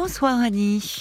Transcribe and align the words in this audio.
Bonsoir 0.00 0.38
Annie. 0.40 1.00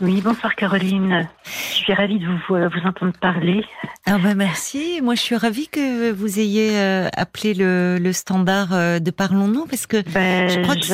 Oui, 0.00 0.22
bonsoir 0.22 0.54
Caroline. 0.54 1.28
Je 1.44 1.74
suis 1.74 1.92
ravie 1.92 2.18
de 2.18 2.24
vous, 2.24 2.54
euh, 2.54 2.70
vous 2.70 2.88
entendre 2.88 3.12
parler. 3.20 3.62
Ah 4.06 4.16
ben 4.16 4.34
merci. 4.34 5.00
Moi, 5.02 5.14
je 5.14 5.20
suis 5.20 5.36
ravie 5.36 5.68
que 5.68 6.10
vous 6.10 6.40
ayez 6.40 6.70
euh, 6.72 7.08
appelé 7.14 7.52
le, 7.52 7.98
le 8.00 8.12
standard 8.14 8.68
euh, 8.72 8.98
de 8.98 9.10
Parlons-nous 9.10 9.66
parce 9.66 9.86
que 9.86 10.00
Ben, 10.10 10.48
je 10.48 10.58
crois 10.62 10.74
que 10.74 10.86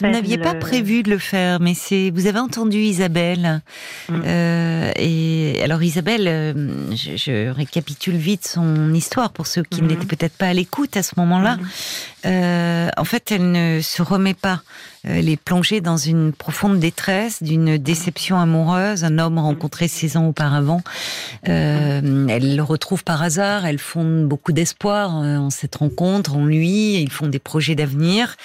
vous 0.00 0.08
n'aviez 0.08 0.38
pas 0.38 0.54
prévu 0.54 1.02
de 1.02 1.10
le 1.10 1.18
faire, 1.18 1.60
mais 1.60 1.74
c'est 1.74 2.10
vous 2.10 2.26
avez 2.26 2.38
entendu 2.38 2.78
Isabelle. 2.78 3.60
Mm. 4.08 4.22
Euh, 4.26 4.92
et 4.96 5.60
alors 5.62 5.82
Isabelle, 5.82 6.56
je, 6.90 7.16
je 7.16 7.50
récapitule 7.50 8.16
vite 8.16 8.46
son 8.48 8.94
histoire 8.94 9.30
pour 9.30 9.46
ceux 9.46 9.62
qui 9.62 9.82
Mhm. 9.82 9.88
n'étaient 9.88 10.06
peut-être 10.06 10.36
pas 10.38 10.46
à 10.46 10.54
l'écoute 10.54 10.96
à 10.96 11.02
ce 11.02 11.12
moment-là. 11.18 11.56
Mhm. 11.58 11.66
Euh, 12.24 12.88
en 12.96 13.04
fait, 13.04 13.32
elle 13.32 13.50
ne 13.50 13.80
se 13.80 14.02
remet 14.02 14.34
pas. 14.34 14.62
Elle 15.04 15.28
est 15.28 15.36
plongée 15.36 15.80
dans 15.80 15.96
une 15.96 16.32
profonde 16.32 16.78
détresse, 16.78 17.42
d'une 17.42 17.76
déception 17.76 18.38
amoureuse. 18.38 19.02
Un 19.02 19.18
homme 19.18 19.38
rencontré 19.38 19.88
six 19.88 20.16
ans 20.16 20.28
auparavant. 20.28 20.82
Euh, 21.48 22.26
elle 22.28 22.54
le 22.54 22.62
retrouve 22.62 23.02
par 23.02 23.20
hasard. 23.20 23.66
Elle 23.66 23.80
fonde 23.80 24.26
beaucoup 24.28 24.52
d'espoir 24.52 25.20
euh, 25.20 25.38
en 25.38 25.50
cette 25.50 25.74
rencontre, 25.74 26.36
en 26.36 26.44
lui. 26.44 27.00
Ils 27.00 27.10
font 27.10 27.26
des 27.26 27.40
projets 27.40 27.74
d'avenir. 27.74 28.36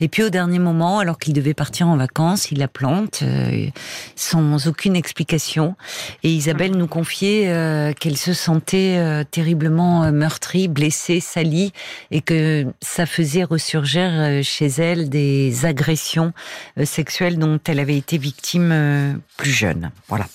Et 0.00 0.08
puis 0.08 0.22
au 0.22 0.30
dernier 0.30 0.58
moment, 0.58 1.00
alors 1.00 1.18
qu'il 1.18 1.34
devait 1.34 1.54
partir 1.54 1.88
en 1.88 1.96
vacances, 1.98 2.50
il 2.50 2.58
la 2.58 2.68
plante 2.68 3.20
euh, 3.22 3.66
sans 4.14 4.68
aucune 4.68 4.96
explication. 4.96 5.76
Et 6.22 6.30
Isabelle 6.30 6.76
nous 6.76 6.86
confiait 6.86 7.48
euh, 7.48 7.92
qu'elle 7.92 8.16
se 8.16 8.32
sentait 8.32 8.96
euh, 8.98 9.22
terriblement 9.22 10.04
euh, 10.04 10.12
meurtrie, 10.12 10.68
blessée, 10.68 11.20
salie, 11.20 11.72
et 12.10 12.22
que 12.22 12.66
ça 12.80 13.04
faisait 13.04 13.25
ressurgir 13.44 14.08
euh, 14.12 14.42
chez 14.42 14.66
elle 14.66 15.08
des 15.08 15.66
agressions 15.66 16.32
euh, 16.78 16.84
sexuelles 16.84 17.38
dont 17.38 17.58
elle 17.68 17.80
avait 17.80 17.96
été 17.96 18.18
victime 18.18 18.70
euh, 18.72 19.12
plus 19.36 19.50
jeune. 19.50 19.90
Voilà. 20.08 20.26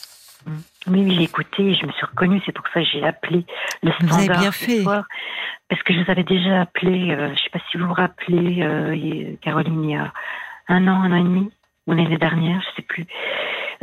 Oui, 0.88 1.04
oui, 1.05 1.16
j'ai 1.16 1.23
écouté 1.23 1.64
et 1.64 1.75
je 1.75 1.86
me 1.86 1.92
suis 1.92 2.06
reconnue. 2.06 2.42
C'est 2.45 2.52
pour 2.52 2.66
ça 2.73 2.81
que 2.81 2.88
j'ai 2.92 3.03
appelé 3.03 3.45
le 3.84 3.92
Vous 3.92 4.08
standard. 4.08 4.19
avez 4.31 4.39
bien 4.39 4.52
fait. 4.52 4.81
soir. 4.81 5.06
parce 5.69 5.84
que 5.84 5.94
je 5.94 6.00
vous 6.03 6.09
avais 6.12 6.23
déjà 6.23 6.62
appelé, 6.62 7.12
euh, 7.12 7.28
je 7.28 7.31
ne 7.31 7.36
sais 7.38 7.50
pas 7.52 7.59
si 7.69 7.78
vous 7.78 7.86
vous 7.88 7.94
rappelez, 7.94 8.64
euh, 8.64 9.36
Caroline, 9.42 9.84
il 9.84 9.92
y 9.92 9.95
a 9.95 10.12
un 10.67 10.88
an, 10.88 11.03
un 11.03 11.12
an 11.12 11.16
et 11.17 11.23
demi, 11.23 11.52
ou 11.88 11.94
l'année 11.94 12.17
dernière, 12.17 12.62
je 12.62 12.69
ne 12.69 12.75
sais 12.78 12.81
plus. 12.81 13.06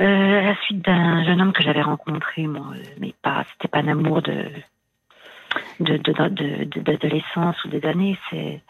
Euh, 0.01 0.39
à 0.41 0.43
la 0.43 0.57
suite 0.63 0.85
d'un 0.85 1.25
jeune 1.25 1.41
homme 1.41 1.53
que 1.53 1.63
j'avais 1.63 1.83
rencontré, 1.83 2.47
moi, 2.47 2.67
mais 3.01 3.15
pas, 3.23 3.45
c'était 3.53 3.69
pas 3.69 3.79
un 3.79 3.89
amour 3.89 4.23
de 4.23 4.45
de 5.81 5.97
de- 5.97 6.13
de- 6.29 6.65
de- 6.65 6.81
d'adolescence 6.81 7.63
ou 7.65 7.69
des 7.69 7.85
années, 7.87 8.19
c'est 8.31 8.61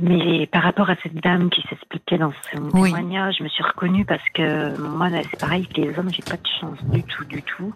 mais 0.00 0.46
par 0.48 0.64
rapport 0.64 0.90
à 0.90 0.96
cette 1.04 1.14
dame 1.14 1.50
qui 1.50 1.62
s'expliquait 1.68 2.18
dans 2.18 2.32
son 2.52 2.62
Oui. 2.72 2.90
témoignage, 2.92 3.36
je 3.38 3.44
me 3.44 3.48
suis 3.48 3.62
reconnue 3.62 4.04
parce 4.04 4.28
que 4.34 4.76
moi, 4.80 5.08
c'est 5.30 5.38
pareil 5.38 5.68
que 5.68 5.80
les 5.80 5.96
hommes, 5.96 6.10
j'ai 6.10 6.22
pas 6.22 6.36
de 6.36 6.48
chance 6.60 6.82
du 6.86 7.04
tout, 7.04 7.24
du 7.26 7.40
tout. 7.42 7.72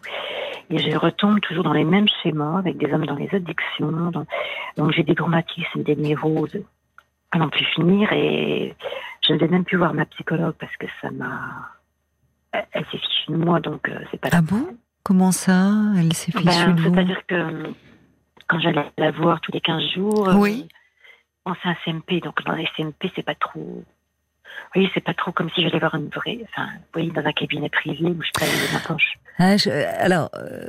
Et 0.69 0.79
je 0.79 0.97
retombe 0.97 1.39
toujours 1.41 1.63
dans 1.63 1.73
les 1.73 1.85
mêmes 1.85 2.09
schémas 2.23 2.59
avec 2.59 2.77
des 2.77 2.93
hommes 2.93 3.07
dans 3.07 3.15
les 3.15 3.29
addictions. 3.33 3.93
dans- 4.11 4.27
Donc 4.77 4.91
j'ai 4.93 5.05
des 5.05 5.15
traumatismes, 5.15 5.85
des 5.85 5.95
névroses 5.95 6.59
à 7.31 7.39
n'en 7.39 7.49
plus 7.49 7.65
finir. 7.67 8.13
Et 8.13 8.75
je 9.27 9.33
ne 9.35 9.39
vais 9.39 9.47
même 9.49 9.65
plus 9.65 9.77
voir 9.79 9.95
ma 9.95 10.05
psychologue 10.07 10.57
parce 10.59 10.77
que 10.77 10.87
ça 11.01 11.11
m'a. 11.13 11.71
Elle, 12.73 12.85
s'est 12.91 12.99
fichue 12.99 13.31
de 13.31 13.37
moi, 13.37 13.61
donc 13.61 13.89
euh, 13.89 13.99
c'est 14.11 14.21
pas 14.21 14.31
Ah 14.33 14.41
bon? 14.43 14.67
Comment 15.05 15.31
ça? 15.33 15.71
Elle 15.97 16.13
s'est 16.15 16.33
fichue 16.33 16.45
ben, 16.45 16.75
de 16.75 16.83
vous? 16.83 16.93
C'est-à-dire 16.95 17.27
que 17.29 17.73
quand 18.47 18.61
j'allais 18.61 18.85
la 18.97 19.11
voir 19.11 19.41
tous 19.41 19.53
les 19.53 19.61
15 19.61 19.83
jours, 19.95 20.29
euh, 20.29 20.35
Oui. 20.35 20.69
bon, 21.45 21.55
c'est 21.63 21.69
un 21.69 21.77
CMP, 21.85 22.21
donc 22.23 22.43
dans 22.45 22.55
les 22.55 22.69
CMP, 22.77 23.11
c'est 23.15 23.23
pas 23.23 23.35
trop. 23.35 23.85
Oui, 24.77 24.89
c'est 24.95 25.03
pas 25.03 25.15
trop 25.15 25.33
comme 25.33 25.49
si 25.55 25.63
j'allais 25.63 25.79
voir 25.79 25.95
une 25.95 26.09
vraie. 26.09 26.39
Enfin, 26.53 26.67
vous 26.75 26.85
voyez, 26.93 27.11
dans 27.11 27.25
un 27.25 27.33
cabinet 27.33 27.69
privé 27.71 28.05
où 28.05 28.23
je 28.23 28.31
paye 28.39 28.49
ma 28.73 28.81
poche. 28.81 29.19
Ah, 29.41 29.57
je- 29.57 29.71
alors, 30.01 30.31
euh, 30.37 30.67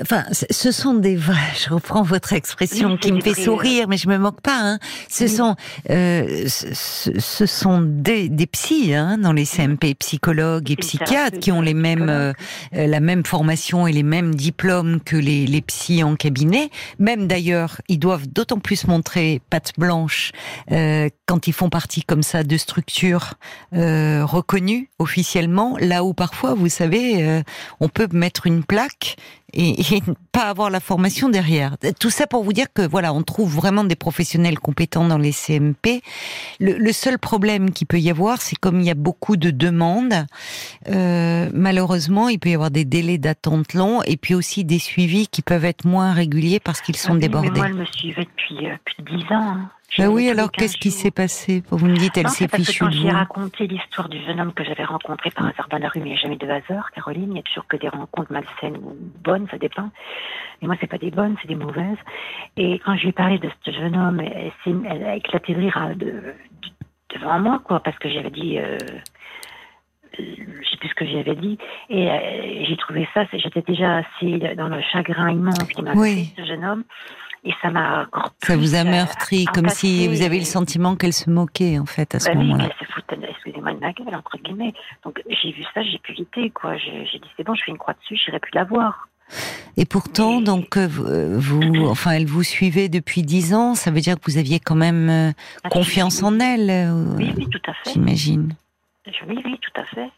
enfin, 0.00 0.22
ce 0.30 0.70
sont 0.72 0.94
des 0.94 1.16
vrais. 1.16 1.34
Je 1.68 1.74
reprends 1.74 2.02
votre 2.02 2.32
expression 2.32 2.92
Oui, 2.92 2.98
qui 2.98 3.12
me 3.12 3.20
fait 3.20 3.34
sourire, 3.34 3.88
mais 3.88 3.96
je 3.96 4.08
me 4.08 4.16
moque 4.16 4.40
pas. 4.40 4.58
Hein. 4.60 4.78
Ce 5.08 5.24
Oui. 5.24 5.30
sont, 5.30 5.56
euh, 5.90 6.44
ce, 6.48 7.18
ce- 7.18 7.46
sont 7.46 7.80
des, 7.82 8.28
des 8.28 8.46
psys 8.46 8.94
hein, 8.94 9.18
dans 9.18 9.32
les 9.32 9.44
CMP, 9.44 9.94
psychologues 9.98 10.70
et 10.70 10.76
psychiatres, 10.76 11.38
qui 11.40 11.50
ont 11.52 11.60
les 11.60 11.74
mêmes, 11.74 12.08
euh, 12.08 12.32
euh, 12.76 12.86
la 12.86 13.00
même 13.00 13.24
formation 13.24 13.86
et 13.86 13.92
les 13.92 14.02
mêmes 14.04 14.34
diplômes 14.34 15.00
que 15.00 15.16
les, 15.16 15.46
les 15.46 15.60
psys 15.60 16.02
en 16.04 16.14
cabinet. 16.16 16.70
Même 17.00 17.26
d'ailleurs, 17.26 17.80
ils 17.88 17.98
doivent 17.98 18.28
d'autant 18.28 18.58
plus 18.60 18.86
montrer 18.86 19.40
patte 19.50 19.72
blanche 19.78 20.30
euh, 20.70 21.08
quand 21.26 21.48
ils 21.48 21.52
font 21.52 21.68
partie 21.70 22.02
comme 22.02 22.22
ça 22.22 22.44
de 22.44 22.56
structures 22.56 23.21
euh, 23.74 24.24
reconnues 24.24 24.90
officiellement. 24.98 25.76
Là 25.78 26.04
où 26.04 26.14
parfois, 26.14 26.54
vous 26.54 26.68
savez, 26.68 27.26
euh, 27.26 27.42
on 27.80 27.88
peut 27.88 28.08
mettre 28.12 28.46
une 28.46 28.64
plaque 28.64 29.16
et, 29.54 29.80
et 29.80 30.02
ne 30.06 30.14
pas 30.32 30.44
avoir 30.48 30.70
la 30.70 30.80
formation 30.80 31.28
derrière. 31.28 31.76
Tout 32.00 32.10
ça 32.10 32.26
pour 32.26 32.42
vous 32.44 32.52
dire 32.52 32.66
que 32.72 32.82
voilà, 32.86 33.12
on 33.12 33.22
trouve 33.22 33.54
vraiment 33.54 33.84
des 33.84 33.96
professionnels 33.96 34.58
compétents 34.58 35.06
dans 35.06 35.18
les 35.18 35.32
CMP. 35.32 36.02
Le, 36.60 36.72
le 36.78 36.92
seul 36.92 37.18
problème 37.18 37.70
qu'il 37.70 37.86
peut 37.86 37.98
y 38.00 38.10
avoir, 38.10 38.40
c'est 38.40 38.56
comme 38.56 38.80
il 38.80 38.86
y 38.86 38.90
a 38.90 38.94
beaucoup 38.94 39.36
de 39.36 39.50
demandes, 39.50 40.26
euh, 40.88 41.50
malheureusement, 41.52 42.28
il 42.28 42.38
peut 42.38 42.50
y 42.50 42.54
avoir 42.54 42.70
des 42.70 42.84
délais 42.84 43.18
d'attente 43.18 43.74
longs 43.74 44.02
et 44.02 44.16
puis 44.16 44.34
aussi 44.34 44.64
des 44.64 44.78
suivis 44.78 45.28
qui 45.28 45.42
peuvent 45.42 45.64
être 45.64 45.84
moins 45.84 46.12
réguliers 46.12 46.60
parce 46.60 46.80
qu'ils 46.80 46.96
sont 46.96 47.12
Ah 47.12 47.14
oui, 47.14 47.20
débordés. 47.20 47.50
Mais 47.52 47.58
moi, 47.58 47.66
elle 47.68 47.74
me 47.74 47.84
suivait 47.84 48.24
depuis 48.24 48.66
euh, 48.68 48.74
plus 48.84 49.02
de 49.04 49.16
10 49.18 49.24
ans. 49.32 49.40
hein. 49.40 49.70
J'y 49.94 50.06
oui, 50.06 50.30
alors 50.30 50.46
les 50.46 50.50
15 50.52 50.58
qu'est-ce 50.58 50.76
qui 50.78 50.90
s'est 50.90 51.10
passé? 51.10 51.62
Vous 51.70 51.84
me 51.84 51.94
dites, 51.94 52.16
elle 52.16 52.30
s'est 52.30 52.48
fichue 52.48 52.78
quand 52.82 52.90
j'ai 52.90 53.10
raconté 53.10 53.66
l'histoire 53.66 54.08
du 54.08 54.24
jeune 54.24 54.40
homme 54.40 54.54
que 54.54 54.64
j'avais 54.64 54.84
rencontré 54.84 55.30
par 55.30 55.44
hasard 55.44 55.68
dans 55.70 55.76
la 55.76 55.90
rue, 55.90 56.00
mais 56.00 56.06
il 56.06 56.12
n'y 56.12 56.18
a 56.18 56.22
jamais 56.22 56.36
de 56.36 56.48
hasard, 56.48 56.90
Caroline. 56.94 57.24
Il 57.26 57.32
n'y 57.34 57.38
a 57.40 57.42
toujours 57.42 57.66
que 57.66 57.76
des 57.76 57.90
rencontres 57.90 58.32
malsaines 58.32 58.78
ou 58.78 58.96
bonnes, 59.22 59.41
ça 59.50 59.58
dépend. 59.58 59.90
Et 60.60 60.66
moi, 60.66 60.76
c'est 60.80 60.86
pas 60.86 60.98
des 60.98 61.10
bonnes, 61.10 61.36
c'est 61.42 61.48
des 61.48 61.54
mauvaises. 61.54 61.98
Et 62.56 62.78
quand 62.84 62.96
je 62.96 63.02
lui 63.02 63.08
ai 63.08 63.12
parlé 63.12 63.38
de 63.38 63.48
ce 63.64 63.70
jeune 63.70 63.96
homme, 63.96 64.20
elle, 64.20 64.52
elle 64.66 65.04
a 65.04 65.16
éclaté 65.16 65.54
de 65.54 65.60
rire 65.60 65.90
de- 65.96 66.04
de- 66.04 66.34
devant 67.14 67.38
moi, 67.40 67.60
quoi, 67.64 67.80
parce 67.80 67.98
que 67.98 68.08
j'avais 68.08 68.30
dit. 68.30 68.58
Euh, 68.58 68.78
je 70.18 70.70
sais 70.70 70.76
plus 70.76 70.88
ce 70.90 70.94
que 70.94 71.06
j'avais 71.06 71.34
dit, 71.36 71.56
et 71.88 72.10
euh, 72.10 72.64
j'ai 72.68 72.76
trouvé 72.76 73.08
ça, 73.14 73.24
j'étais 73.32 73.62
déjà 73.62 73.98
assez 73.98 74.38
dans 74.56 74.68
le 74.68 74.80
chagrin 74.92 75.30
immense 75.30 75.64
qu'il 75.72 75.84
m'a 75.84 75.94
Oui. 75.94 76.26
fait, 76.36 76.42
ce 76.42 76.46
jeune 76.46 76.64
homme, 76.66 76.84
et 77.44 77.52
ça 77.62 77.70
m'a 77.70 78.02
encore 78.02 78.30
Ça 78.42 78.56
vous 78.58 78.74
a 78.74 78.80
euh, 78.80 78.84
meurtri, 78.84 79.46
comme 79.46 79.70
si 79.70 80.06
vous 80.08 80.20
avez 80.22 80.38
le 80.38 80.44
sentiment 80.44 80.96
qu'elle 80.96 81.14
se 81.14 81.30
moquait 81.30 81.78
en 81.78 81.86
fait 81.86 82.14
à 82.14 82.20
ce 82.20 82.26
Bah 82.28 82.34
oui, 82.36 82.44
moment-là. 82.48 82.68
mais 82.78 82.86
se 82.86 82.92
foutait, 82.92 83.16
excusez-moi, 83.26 83.72
de 83.72 83.80
ma 83.80 83.92
gueule, 83.94 84.14
entre 84.14 84.36
guillemets. 84.36 84.74
Donc 85.02 85.22
j'ai 85.30 85.52
vu 85.52 85.62
ça, 85.72 85.82
j'ai 85.82 85.98
pu 85.98 86.12
quitter, 86.12 86.50
quoi. 86.50 86.76
J'ai 86.76 87.06
j'ai 87.06 87.18
dit, 87.18 87.28
c'est 87.38 87.44
bon, 87.44 87.54
je 87.54 87.64
fais 87.64 87.70
une 87.70 87.78
croix 87.78 87.94
dessus, 87.94 88.16
j'irai 88.16 88.38
plus 88.38 88.52
la 88.54 88.64
voir. 88.64 89.08
Et 89.78 89.86
pourtant, 89.86 90.40
donc 90.42 90.76
euh, 90.76 90.86
vous, 90.86 91.04
euh, 91.06 91.36
vous, 91.38 91.86
enfin, 91.86 92.12
elle 92.12 92.26
vous 92.26 92.42
suivait 92.42 92.88
depuis 92.90 93.22
dix 93.22 93.54
ans. 93.54 93.74
Ça 93.74 93.90
veut 93.90 94.00
dire 94.00 94.16
que 94.16 94.30
vous 94.30 94.36
aviez 94.38 94.60
quand 94.60 94.74
même 94.74 95.08
euh, 95.08 95.32
Ah, 95.64 95.70
confiance 95.70 96.18
oui, 96.20 96.24
en 96.28 96.40
elle, 96.40 96.92
Oui, 97.16 97.32
oui, 97.36 97.48
tout 97.50 97.60
à 97.66 97.72
fait. 97.72 97.92
j'imagine. 97.92 98.54
Oui, 99.26 99.40
oui, 99.44 99.58
tout 99.60 99.80
à 99.80 99.84
fait. 99.86 100.08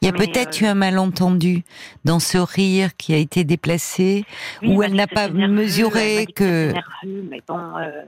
Il 0.00 0.06
y 0.06 0.08
a 0.08 0.12
peut-être 0.12 0.60
euh, 0.62 0.66
eu 0.66 0.68
un 0.68 0.74
malentendu 0.74 1.62
dans 2.04 2.18
ce 2.18 2.36
rire 2.38 2.96
qui 2.96 3.14
a 3.14 3.16
été 3.18 3.44
déplacé, 3.44 4.24
Oui, 4.62 4.68
où 4.70 4.78
m'a 4.80 4.86
elle 4.86 4.94
n'a 4.94 5.06
pas 5.06 5.28
nerveux, 5.28 5.54
mesuré 5.54 6.26
dit 6.26 6.32
que- 6.32 6.72
nerveux, 6.72 7.24
mais 7.30 7.40
bon, 7.46 7.58
euh, 7.76 8.02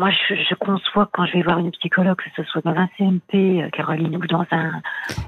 moi, 0.00 0.10
je, 0.10 0.34
je 0.34 0.54
conçois 0.54 1.08
quand 1.12 1.24
je 1.26 1.34
vais 1.34 1.42
voir 1.42 1.58
une 1.58 1.70
psychologue, 1.72 2.16
que 2.16 2.30
ce 2.36 2.42
soit 2.50 2.62
dans 2.64 2.74
un 2.84 2.88
CMP, 2.96 3.34
euh, 3.62 3.68
Caroline, 3.70 4.16
ou 4.16 4.26
dans 4.26 4.46
un. 4.50 4.80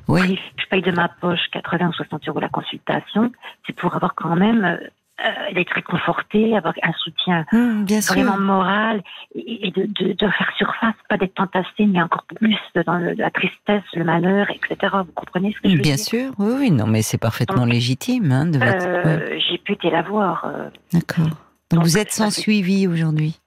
Oui. 0.08 0.38
Je 0.56 0.66
paye 0.70 0.82
de 0.82 0.90
ma 0.92 1.08
poche 1.08 1.46
80 1.52 1.88
ou 1.88 1.92
60 1.92 2.26
euros 2.28 2.40
la 2.40 2.48
consultation, 2.48 3.30
c'est 3.66 3.74
pour 3.76 3.94
avoir 3.94 4.14
quand 4.14 4.34
même. 4.34 4.64
euh, 4.64 4.76
euh, 5.24 5.52
d'être 5.54 5.72
réconforté, 5.74 6.56
avoir 6.56 6.74
un 6.82 6.92
soutien 6.94 7.44
Hum, 7.52 7.84
bien 7.84 8.00
sûr. 8.00 8.14
vraiment 8.14 8.38
moral 8.38 9.02
et, 9.36 9.68
et 9.68 9.70
de, 9.70 9.82
de, 9.82 10.14
de 10.14 10.28
faire 10.30 10.50
surface, 10.56 10.94
pas 11.08 11.16
d'être 11.18 11.38
entassé, 11.38 11.86
mais 11.86 12.02
encore 12.02 12.24
plus 12.34 12.56
dans 12.86 12.96
le- 12.98 13.12
la 13.12 13.30
tristesse, 13.30 13.84
le 13.94 14.02
malheur, 14.04 14.48
etc. 14.50 14.96
Vous 15.06 15.12
comprenez 15.14 15.52
ce 15.52 15.60
que 15.60 15.68
je 15.68 15.76
veux 15.76 15.82
Bien 15.82 15.94
dire 15.96 16.04
sûr, 16.04 16.32
oui, 16.38 16.54
oui, 16.58 16.70
non, 16.72 16.86
mais 16.88 17.02
c'est 17.02 17.18
parfaitement 17.18 17.66
Donc, 17.66 17.72
légitime 17.74 18.32
hein, 18.32 18.46
de 18.46 18.58
votre. 18.58 18.86
ouais, 19.06 19.06
Euh, 19.06 19.38
J'ai 19.48 19.58
pu 19.58 19.72
été 19.74 19.90
la 19.90 20.02
voir. 20.02 20.44
euh, 20.46 20.70
D'accord. 20.92 21.26
Donc, 21.26 21.34
donc, 21.70 21.82
vous 21.84 21.98
êtes 21.98 22.10
sans 22.10 22.30
fait- 22.34 22.40
suivi 22.40 22.88
aujourd'hui. 22.88 23.38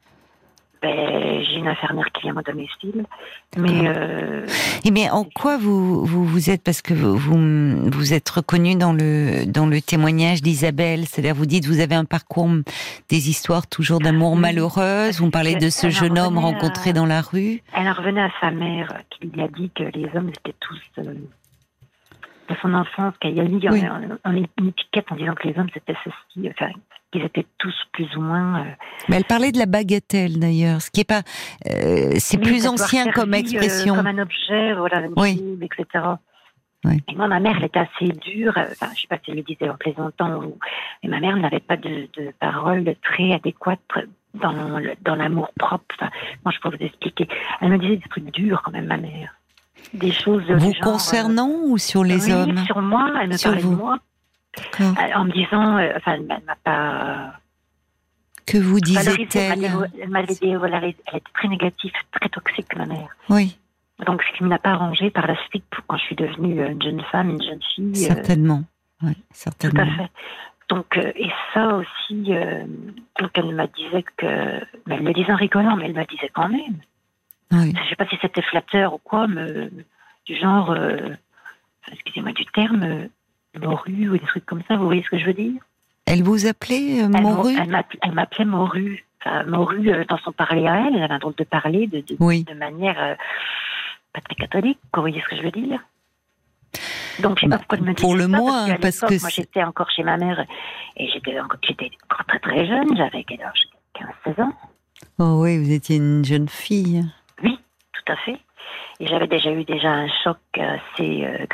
Ben, 0.86 1.44
J'ai 1.44 1.56
une 1.56 1.68
infirmière 1.68 2.06
qui 2.14 2.22
vient 2.24 2.32
à 2.32 2.36
mon 2.36 2.42
domicile, 2.42 3.06
mais 3.58 3.88
euh, 3.88 4.46
Et 4.84 4.92
mais 4.92 5.10
en 5.10 5.24
quoi 5.24 5.58
vous 5.58 6.06
vous, 6.06 6.26
vous 6.26 6.50
êtes 6.50 6.64
parce 6.64 6.82
que 6.82 6.94
vous 6.94 7.18
vous, 7.18 7.90
vous 7.90 8.14
êtes 8.14 8.30
reconnu 8.30 8.76
dans 8.76 8.94
le 8.94 9.46
dans 9.46 9.66
le 9.66 9.82
témoignage 9.82 10.42
d'Isabelle, 10.42 11.06
c'est-à-dire 11.08 11.36
vous 11.36 11.46
dites 11.46 11.66
vous 11.66 11.80
avez 11.80 11.96
un 11.96 12.06
parcours 12.06 12.50
des 13.10 13.30
histoires 13.30 13.68
toujours 13.68 14.00
d'amour 14.00 14.34
Oui, 14.34 14.40
malheureuse. 14.40 15.20
Vous 15.20 15.26
me 15.28 15.32
parlez 15.32 15.56
de 15.56 15.70
ce 15.70 15.88
elle 15.88 15.94
en 15.94 15.96
jeune 16.00 16.20
homme 16.20 16.38
à- 16.38 16.42
rencontré 16.42 16.94
dans 16.94 17.06
la 17.06 17.22
rue. 17.22 17.62
elle 17.74 17.88
en 17.88 17.94
revenait 17.94 18.22
à 18.22 18.32
sa 18.42 18.52
mère 18.52 18.94
qui 19.10 19.28
lui 19.28 19.42
a 19.42 19.48
dit 19.48 19.72
que 19.76 19.84
les 19.84 20.08
hommes 20.16 20.30
étaient 20.30 20.56
tous 20.60 20.82
euh, 21.00 21.04
de 22.50 22.56
son 22.62 22.74
enfance, 22.76 23.14
qu'elle 23.20 23.40
a 23.40 23.44
Oui. 23.44 23.66
on, 23.66 24.18
on 24.24 24.36
est 24.36 24.50
une 24.60 24.68
étiquette 24.68 25.06
en 25.12 25.16
disant 25.16 25.34
que 25.34 25.48
les 25.48 25.58
hommes 25.58 25.70
c'était 25.74 25.96
ceci, 26.04 26.48
enfin 26.50 26.72
qu'ils 27.18 27.26
étaient 27.26 27.46
tous 27.58 27.76
plus 27.94 28.16
ou 28.18 28.22
moins. 28.22 28.60
euh, 28.62 28.64
Mais 29.10 29.18
elle 29.18 29.24
parlait 29.26 29.52
de 29.52 29.58
la 29.58 29.66
bagatelle 29.66 30.40
d'ailleurs, 30.40 30.82
ce 30.82 30.92
qui 30.92 31.02
est 31.02 31.08
pas 31.10 31.22
euh, 31.72 32.12
c'est 32.18 32.38
Oui, 32.38 32.44
plus 32.44 32.68
ancien 32.68 33.12
comme 33.12 33.34
euh, 33.34 33.38
expression. 33.38 33.96
comme 33.96 34.08
un 34.08 34.18
objet, 34.20 34.74
voilà, 34.74 35.02
une 35.02 35.14
Oui. 35.18 35.38
tube, 35.38 35.64
etc. 35.64 36.06
Et 37.10 37.16
moi, 37.16 37.28
ma 37.28 37.40
mère, 37.40 37.56
elle 37.58 37.66
était 37.66 37.80
assez 37.80 38.12
dure. 38.12 38.54
Enfin, 38.56 38.90
je 38.96 39.02
sais 39.02 39.08
pas 39.08 39.18
si 39.24 39.32
elle 39.32 39.38
le 39.38 39.42
disait 39.42 39.68
en 39.68 39.76
plaisantant, 39.76 40.36
ou... 40.44 40.60
mais 41.02 41.10
ma 41.10 41.20
mère 41.20 41.36
n'avait 41.38 41.60
pas 41.60 41.78
de, 41.78 42.08
de 42.16 42.32
paroles 42.40 42.94
très 43.02 43.32
adéquates 43.34 43.80
dans, 44.36 44.80
dans 45.02 45.16
l'amour 45.16 45.50
propre. 45.58 45.96
Enfin, 46.00 46.12
moi, 46.44 46.52
je 46.56 46.60
peux 46.60 46.70
vous 46.70 46.84
expliquer. 46.84 47.28
Elle 47.60 47.70
me 47.70 47.80
disait 47.80 47.96
des 47.98 48.08
trucs 48.08 48.32
durs 48.32 48.62
quand 48.64 48.72
même, 48.72 48.86
ma 48.86 48.98
mère. 48.98 49.34
Des 49.96 50.12
choses. 50.12 50.44
Vous 50.48 50.74
concernant 50.84 51.50
ou 51.64 51.80
sur 51.80 52.04
les 52.04 52.26
oui, 52.28 52.34
hommes? 52.34 52.64
Sur 52.68 52.80
moi, 52.84 53.10
elle 53.20 53.30
me 53.30 53.44
parlait 53.44 53.62
de 53.64 53.68
moi. 53.68 53.98
En 54.80 55.26
me 55.26 55.32
disant, 55.32 55.78
euh, 55.78 55.94
enfin, 55.98 56.14
elle 56.14 56.24
m'a 56.24 56.56
pas. 56.64 57.34
Que 58.46 58.58
vous 58.58 58.80
disait-elle 58.80 59.66
Elle 60.00 60.10
m'avait 60.10 60.36
dit, 60.36 60.56
voilà, 60.56 60.78
elle 60.78 60.90
était 60.90 61.22
très 61.34 61.48
négative, 61.48 61.92
très 62.12 62.30
toxique, 62.30 62.76
ma 62.76 62.86
mère. 62.86 63.16
Oui. 63.30 63.58
Donc, 64.06 64.22
ce 64.24 64.38
qui 64.38 64.44
ne 64.44 64.50
m'a 64.50 64.60
pas 64.60 64.72
arrangé 64.72 65.10
par 65.10 65.26
la 65.26 65.36
suite 65.48 65.64
quand 65.88 65.98
je 65.98 66.04
suis 66.04 66.16
devenue 66.16 66.66
une 66.66 66.82
jeune 66.82 67.02
femme, 67.12 67.32
une 67.32 67.42
jeune 67.42 67.62
fille. 67.76 68.06
Euh, 68.06 68.14
certainement. 68.14 68.64
oui, 69.02 69.14
certainement. 69.32 69.86
Tout 69.86 69.92
à 69.92 69.96
fait. 69.96 70.12
Donc, 70.70 70.98
euh, 70.98 71.12
et 71.16 71.30
ça 71.54 71.76
aussi, 71.76 72.34
euh, 72.34 72.66
donc 73.20 73.32
elle 73.36 73.54
me 73.54 73.68
disait 73.68 74.04
que, 74.18 74.60
mais 74.88 74.96
elle 74.96 75.04
me 75.04 75.14
disait 75.14 75.32
en 75.32 75.36
rigolant, 75.36 75.76
mais 75.76 75.86
elle 75.86 75.94
me 75.94 76.06
disait 76.06 76.32
quand 76.34 76.50
même. 76.50 76.80
Oui. 77.52 77.74
Je 77.76 77.82
ne 77.82 77.90
sais 77.90 77.96
pas 77.96 78.08
si 78.08 78.18
c'était 78.22 78.42
flatteur 78.42 78.96
ou 78.96 78.98
quoi, 78.98 79.28
mais, 79.28 79.70
du 80.26 80.36
genre, 80.36 80.72
euh, 80.72 81.10
excusez-moi 81.92 82.32
du 82.32 82.46
terme, 82.48 83.08
morue 83.60 84.10
ou 84.10 84.14
des 84.18 84.26
trucs 84.26 84.46
comme 84.46 84.62
ça, 84.68 84.76
vous 84.78 84.86
voyez 84.86 85.04
ce 85.04 85.10
que 85.10 85.20
je 85.20 85.26
veux 85.26 85.34
dire? 85.34 85.62
Elle 86.06 86.24
vous 86.24 86.46
appelait 86.48 87.08
morue 87.08 87.56
Elle 88.04 88.14
m'appelait 88.14 88.46
morue. 88.46 89.06
Enfin, 89.26 89.44
morue 89.46 90.06
dans 90.08 90.18
son 90.20 90.32
parler 90.32 90.68
à 90.68 90.88
elle, 90.88 90.96
elle 90.96 91.04
avait 91.04 91.14
un 91.16 91.20
drôle 91.20 91.34
de 91.36 91.44
parler 91.44 91.88
de, 91.88 92.00
de, 92.02 92.16
oui. 92.20 92.44
de 92.44 92.54
manière 92.54 93.18
pas 94.14 94.22
très 94.22 94.36
catholique, 94.36 94.80
vous 94.94 95.02
voyez 95.02 95.22
ce 95.22 95.28
que 95.30 95.36
je 95.38 95.42
veux 95.42 95.52
dire? 95.52 95.80
Donc, 97.22 97.38
je 97.40 97.42
sais 97.42 97.48
Bah, 97.48 97.58
pas 97.58 97.60
pourquoi 97.60 97.78
elle 97.80 97.84
me 97.86 97.94
pour 97.94 98.16
le 98.16 98.28
moins, 98.28 98.76
parce 98.76 99.00
que 99.00 99.20
moi 99.20 99.30
j'étais 99.30 99.64
encore 99.64 99.90
chez 99.90 100.04
ma 100.04 100.18
mère 100.18 100.46
et 100.98 101.08
j'étais 101.10 101.40
encore, 101.40 101.60
encore 102.04 102.26
très 102.28 102.40
très 102.40 102.68
jeune, 102.68 102.96
j'avais 102.96 103.24
quel 103.24 103.42
âge? 103.42 103.64
15-16 104.26 104.42
ans. 104.44 104.54
Oh 105.20 105.40
oui, 105.42 105.58
vous 105.58 105.72
étiez 105.72 105.96
une 105.98 106.24
jeune 106.26 106.50
fille. 106.50 107.04
Oui, 107.44 107.58
tout 107.94 108.12
à 108.12 108.16
fait. 108.18 108.38
Et 109.00 109.08
j'avais 109.08 109.28
déjà 109.28 109.52
eu 109.52 109.64
déjà 109.64 109.90
un 109.90 110.08
choc 110.24 110.38
assez 110.56 111.26
euh, 111.26 111.46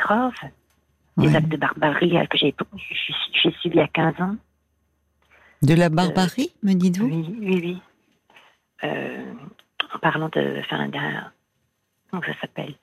des 1.16 1.34
actes 1.34 1.48
de 1.48 1.56
barbarie 1.56 2.16
euh, 2.16 2.26
que 2.26 2.38
j'ai 2.38 2.54
subi 3.60 3.80
à 3.80 3.88
15 3.88 4.20
ans. 4.20 4.36
De 5.62 5.74
la 5.74 5.88
barbarie, 5.88 6.50
me 6.62 6.74
dites-vous? 6.74 7.06
Oui, 7.06 7.36
oui, 7.40 7.60
oui. 7.62 7.82
Euh, 8.84 9.32
en 9.94 9.98
parlant 9.98 10.28
de, 10.28 10.58
enfin, 10.60 10.88
d'un, 10.88 11.30
comment 12.12 12.22
ça 12.26 12.38
s'appelle? 12.40 12.74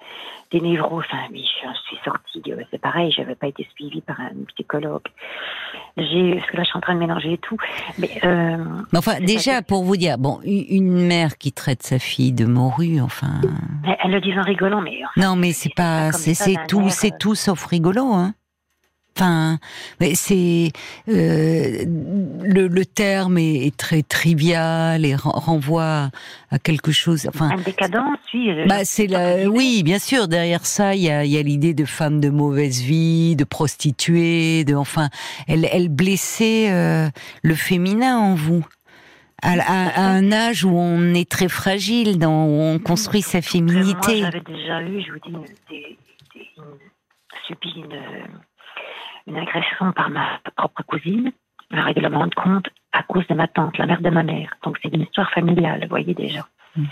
Des 0.52 0.60
névros. 0.60 1.00
Enfin, 1.00 1.18
oui, 1.32 1.46
je 1.46 1.68
suis 1.88 1.98
sortie. 2.04 2.42
C'est 2.72 2.82
pareil, 2.82 3.12
j'avais 3.12 3.36
pas 3.36 3.48
été 3.48 3.68
suivie 3.76 4.02
par 4.02 4.20
un 4.20 4.32
psychologue. 4.56 5.04
J'ai, 5.98 6.36
parce 6.36 6.50
que 6.50 6.58
là, 6.58 6.64
je 6.64 6.70
suis 6.70 6.78
en 6.78 6.82
train 6.82 6.96
de 6.96 7.00
mélanger 7.00 7.38
tout. 7.38 7.58
Mais 8.00 8.10
euh, 8.24 8.58
Mais 8.92 8.98
enfin, 8.98 9.20
déjà, 9.20 9.56
ça. 9.58 9.62
pour 9.62 9.84
vous 9.84 9.98
dire, 9.98 10.18
bon, 10.18 10.40
une 10.44 11.06
mère 11.06 11.38
qui 11.38 11.52
traite 11.52 11.84
sa 11.84 12.00
fille 12.00 12.32
de 12.32 12.46
morue, 12.46 13.00
enfin. 13.02 13.42
elle, 13.86 13.98
elle 14.04 14.12
le 14.12 14.22
dit 14.22 14.38
en 14.38 14.42
rigolant, 14.42 14.82
mais 14.82 15.00
enfin, 15.06 15.22
Non, 15.28 15.36
mais 15.36 15.52
c'est 15.52 15.74
pas, 15.76 16.12
c'est 16.12 16.56
tout, 16.68 16.90
c'est 16.90 17.14
euh, 17.14 17.18
tout 17.20 17.36
sauf 17.36 17.64
rigolo, 17.66 18.06
hein. 18.14 18.34
Enfin, 19.20 19.60
c'est 20.14 20.72
euh, 21.10 21.84
le, 22.42 22.68
le 22.68 22.86
terme 22.86 23.38
est, 23.38 23.66
est 23.68 23.76
très 23.76 24.02
trivial 24.02 25.06
et 25.06 25.14
ren- 25.14 25.32
renvoie 25.32 26.10
à 26.52 26.60
quelque 26.60 26.94
chose. 26.94 27.28
Enfin, 27.28 27.50
une 27.58 27.64
décadence, 27.64 28.18
oui. 28.34 28.50
euh, 28.50 28.66
bah 28.66 28.86
c'est 28.86 29.08
la, 29.08 29.50
oui, 29.50 29.84
bien 29.84 30.00
sûr. 30.00 30.30
Derrière 30.30 30.66
ça, 30.66 30.96
il 30.96 31.02
y 31.02 31.10
a, 31.10 31.26
il 31.26 31.32
y 31.32 31.38
a 31.38 31.42
l'idée 31.42 31.74
de 31.74 31.84
femme 31.84 32.22
de 32.22 32.30
mauvaise 32.30 32.80
vie, 32.82 33.36
de 33.36 33.44
prostituée, 33.44 34.64
de 34.64 34.74
enfin, 34.76 35.10
elle, 35.50 35.68
elle 35.70 35.90
blessait 35.90 36.72
euh, 36.72 37.10
le 37.44 37.56
féminin 37.56 38.18
en 38.18 38.36
vous. 38.36 38.66
À, 39.42 39.52
à- 39.54 40.02
à 40.02 40.02
un 40.10 40.32
âge 40.34 40.64
où 40.66 40.72
on 40.78 41.14
est 41.14 41.30
très 41.30 41.48
fragile, 41.50 42.20
dans, 42.20 42.46
où 42.46 42.62
on 42.62 42.78
construit 42.80 43.22
sa 43.22 43.38
Moi, 43.40 43.42
féminité. 43.42 44.20
j'avais 44.20 44.42
déjà 44.42 44.82
eu, 44.82 45.02
je 45.02 45.12
vous 45.12 45.20
dis, 45.20 45.30
une, 45.30 45.44
des, 45.70 45.98
des- 46.36 46.50
une, 46.58 46.64
subi 47.48 47.70
une, 47.78 47.86
une 49.30 49.38
agression 49.38 49.92
par 49.94 50.10
ma 50.10 50.40
propre 50.56 50.84
cousine, 50.84 51.32
un 51.72 51.82
règlement 51.84 52.26
de 52.28 52.36
compte 52.36 52.68
à 52.92 53.04
cause 53.04 53.26
de 53.28 53.36
ma 53.36 53.48
tante, 53.48 53.78
la 53.78 53.86
mère 53.86 54.02
de 54.02 54.10
ma 54.10 54.24
mère. 54.24 54.54
Donc 54.64 54.78
c'est 54.82 54.94
une 54.94 55.02
histoire 55.04 55.30
familiale, 55.32 55.82
vous 55.84 55.90
voyez 55.90 56.14
déjà. 56.14 56.48
Mm. 56.76 56.86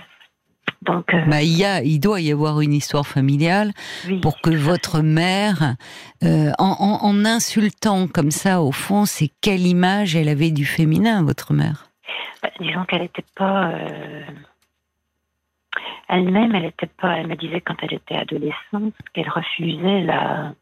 Donc, 0.84 1.12
euh, 1.14 1.26
Bah, 1.26 1.42
il 1.42 1.58
y 1.58 1.66
a, 1.66 1.82
il 1.82 2.00
doit 2.00 2.22
y 2.22 2.32
avoir 2.32 2.62
une 2.62 2.74
histoire 2.74 3.08
familiale 3.08 3.72
oui, 4.08 4.20
pour 4.20 4.40
que 4.42 4.52
votre 4.52 5.02
mère, 5.02 5.76
euh, 6.24 6.52
en, 6.60 6.76
en- 6.80 7.04
en 7.04 7.26
insultant 7.26 8.08
comme 8.08 8.30
ça, 8.32 8.62
au 8.62 8.72
fond, 8.72 9.06
c'est 9.06 9.32
quelle 9.42 9.66
image 9.66 10.16
elle 10.16 10.30
avait 10.30 10.52
du 10.52 10.66
féminin, 10.66 11.24
votre 11.24 11.54
mère? 11.54 11.90
Bah, 12.44 12.50
disons 12.60 12.86
qu'elle 12.86 13.02
n'était 13.02 13.26
pas. 13.36 13.70
euh, 13.72 14.22
Elle-même, 16.10 16.54
elle 16.56 16.66
était 16.66 16.88
pas. 17.02 17.18
Elle 17.18 17.28
me 17.28 17.36
disait 17.36 17.62
quand 17.62 17.76
elle 17.82 17.94
était 17.94 18.16
adolescente 18.16 18.94
qu'elle 19.14 19.30
refusait 19.30 20.02
la 20.02 20.54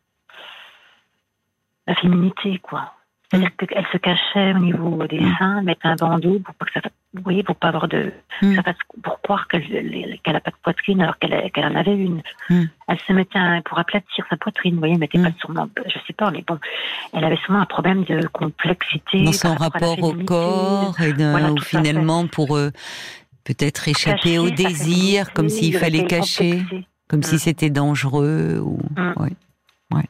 la 1.88 1.96
féminité, 1.96 2.60
quoi. 2.60 2.92
C'est-à-dire 3.32 3.50
qu'elle 3.58 3.86
se 3.92 3.98
cachait 3.98 4.54
au 4.54 4.60
niveau 4.60 5.04
des 5.08 5.20
Mm. 5.20 5.36
seins, 5.40 5.62
mettait 5.64 5.88
un 5.88 5.96
bandeau 5.96 6.40
pour 6.40 6.54
pas 6.56 6.66
que 6.66 6.72
ça 6.74 6.82
fasse, 6.82 6.92
vous 7.16 7.24
voyez, 7.24 7.42
pour 7.42 7.56
pas 7.56 7.70
avoir 7.70 7.88
de, 7.88 8.14
Mm. 8.44 8.56
ça 8.56 8.62
fasse- 8.62 8.76
pour 9.04 9.20
croire 9.24 9.48
qu'elle 9.48 10.20
qu'elle 10.24 10.36
a 10.36 10.40
pas 10.40 10.52
de 10.52 10.56
poitrine 10.62 11.02
alors 11.02 11.18
qu'elle 11.18 11.52
qu'elle 11.52 11.66
en 11.66 11.76
avait 11.76 11.96
une. 11.98 12.22
Mm. 12.52 12.66
Elle 12.88 13.00
se 13.00 13.14
mettait 13.14 13.40
un- 13.40 13.62
pour 13.64 13.80
aplatir 13.80 14.26
sa 14.30 14.38
poitrine, 14.38 14.76
vous 14.76 14.80
voyez, 14.80 14.94
elle 14.94 15.00
mettait 15.00 15.18
Mm. 15.18 15.24
pas 15.24 15.40
sûrement, 15.40 15.68
je 15.88 15.98
sais 16.06 16.14
pas, 16.14 16.30
mais 16.30 16.44
bon, 16.48 16.60
elle 17.14 17.24
avait 17.26 17.38
sûrement 17.38 17.62
un 17.62 17.66
problème 17.66 18.04
de 18.04 18.28
complexité 18.28 19.24
Dans 19.24 19.32
son 19.32 19.56
rapport 19.56 20.02
au 20.04 20.14
corps 20.14 21.02
et 21.02 21.12
de- 21.14 21.32
Voilà, 21.32 21.52
ou 21.52 21.58
finalement 21.60 22.28
pour 22.28 22.56
euh, 22.56 22.70
peut-être 23.44 23.88
échapper 23.88 24.18
Cacher 24.22 24.38
au 24.40 24.50
désir, 24.52 25.34
comme 25.34 25.50
s'il 25.50 25.74
de 25.74 25.80
fallait 25.80 26.06
cacher, 26.06 26.64
comme 27.10 27.24
si 27.24 27.36
Mm. 27.36 27.40
c'était 27.40 27.70
dangereux. 27.72 28.60
Ou... 28.64 28.80
Mm. 28.96 29.14
ouais. 29.18 30.04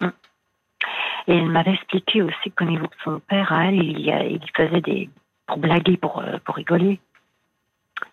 Et 1.28 1.36
elle 1.38 1.50
m'avait 1.50 1.74
expliqué 1.74 2.22
aussi 2.22 2.52
qu'au 2.52 2.66
niveau 2.66 2.86
de 2.86 2.96
son 3.04 3.20
père, 3.28 3.52
à 3.52 3.66
elle, 3.66 3.76
il, 3.84 4.00
y 4.02 4.12
a- 4.12 4.24
il 4.26 4.40
faisait 4.56 4.82
des. 4.82 5.10
pour 5.48 5.58
blaguer, 5.58 5.98
pour, 5.98 6.20
euh, 6.20 6.38
pour 6.44 6.56
rigoler. 6.56 7.00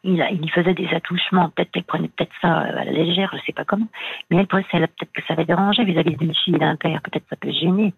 Il, 0.05 0.21
a- 0.23 0.31
il 0.31 0.45
y 0.45 0.49
faisait 0.49 0.75
des 0.75 0.89
attouchements. 0.89 1.49
Peut-être 1.51 1.71
qu'elle 1.73 1.85
prenait 1.85 2.09
peut-être 2.09 2.33
ça 2.43 2.61
euh, 2.63 2.79
à 2.81 2.85
la 2.85 2.93
légère, 2.93 3.31
je 3.35 3.43
sais 3.47 3.53
pas 3.53 3.65
comment. 3.65 3.89
Mais 4.31 4.37
elle, 4.39 4.47
ça- 4.71 4.79
peut-être 4.79 5.13
que 5.13 5.23
ça 5.27 5.33
avait 5.35 5.45
dérangé 5.47 5.83
vis-à-vis 5.85 6.17
d'une 6.17 6.35
fille 6.35 6.59
d'un 6.59 6.77
père. 6.77 7.01
Peut-être 7.03 7.25
ça 7.31 7.37
peut 7.37 7.51
gêner. 7.51 7.93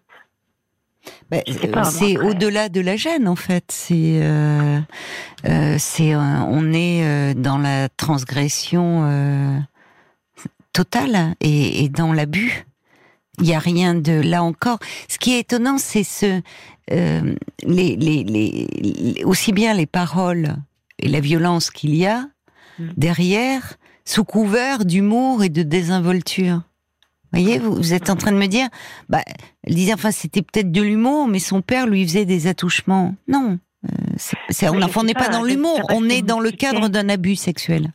Ben, 1.29 1.41
euh, 1.47 1.83
c'est 1.83 2.17
au-delà 2.17 2.69
de 2.69 2.81
la 2.81 2.95
gêne 2.95 3.27
en 3.27 3.35
fait. 3.35 3.65
C'est, 3.69 4.19
euh, 4.23 4.79
euh, 5.45 5.75
c'est, 5.77 6.15
euh, 6.15 6.19
on 6.47 6.73
est 6.73 7.35
dans 7.35 7.57
la 7.59 7.89
transgression 7.89 9.61
totale 10.73 11.35
et, 11.41 11.83
et 11.83 11.89
dans 11.89 12.11
l'abus. 12.13 12.65
Il 13.41 13.47
y 13.47 13.53
a 13.53 13.59
rien 13.59 13.95
de 13.95 14.13
là 14.13 14.43
encore. 14.43 14.79
Ce 15.09 15.17
qui 15.17 15.33
est 15.33 15.39
étonnant, 15.39 15.77
c'est 15.77 16.03
ce, 16.03 16.41
euh, 16.91 17.35
les, 17.63 17.95
les, 17.95 18.23
les, 18.23 19.23
aussi 19.25 19.51
bien 19.51 19.73
les 19.73 19.85
paroles 19.85 20.55
et 20.99 21.07
la 21.09 21.19
violence 21.19 21.69
qu'il 21.71 21.95
y 21.95 22.05
a 22.05 22.25
Mm. 22.77 22.83
derrière, 22.97 23.73
sous 24.03 24.25
couvert 24.25 24.83
d'humour 24.83 25.45
et 25.45 25.49
de 25.49 25.63
désinvolture. 25.63 26.55
Vous 27.31 27.39
voyez, 27.41 27.57
vous, 27.57 27.73
vous 27.73 27.93
êtes 27.93 28.09
en 28.09 28.17
train 28.17 28.33
de 28.33 28.37
me 28.37 28.47
dire, 28.47 28.67
bah, 29.07 29.21
elle 29.63 29.75
disait, 29.75 29.93
enfin, 29.93 30.11
c'était 30.11 30.41
peut-être 30.41 30.73
de 30.73 30.81
l'humour, 30.81 31.27
mais 31.29 31.39
son 31.39 31.61
père 31.61 31.87
lui 31.87 32.05
faisait 32.05 32.25
des 32.25 32.47
attouchements. 32.47 33.15
Non, 33.29 33.57
euh, 33.85 33.87
c'est, 34.17 34.35
c'est- 34.49 34.67
on 34.67 34.73
Oui, 34.73 34.81
je 34.81 34.87
n'en- 34.87 34.91
on 35.01 35.03
n'est 35.05 35.13
pas 35.13 35.27
pas, 35.27 35.29
dans 35.29 35.43
l'humour, 35.43 35.79
on 35.89 36.09
est 36.09 36.21
dans 36.21 36.41
le 36.41 36.51
cadre 36.51 36.89
d'un 36.89 37.07
abus 37.07 37.37
sexuel. 37.37 37.93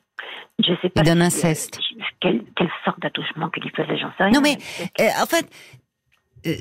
Je 0.66 0.72
sais 0.82 0.88
pas. 0.90 1.02
d'un 1.02 1.20
euh, 1.20 1.24
inceste. 1.24 1.78
quelle, 2.20 2.42
quelle 2.56 2.70
sorte 2.84 3.00
d'attouchement 3.00 3.48
qu'il 3.50 3.70
faisait, 3.70 3.98
j'en 3.98 4.10
sais 4.18 4.24
rien. 4.24 4.32
Non, 4.32 4.40
mais, 4.40 4.58
Euh, 5.00 5.08
en 5.22 5.26
fait, 5.26 5.46
euh, 6.46 6.54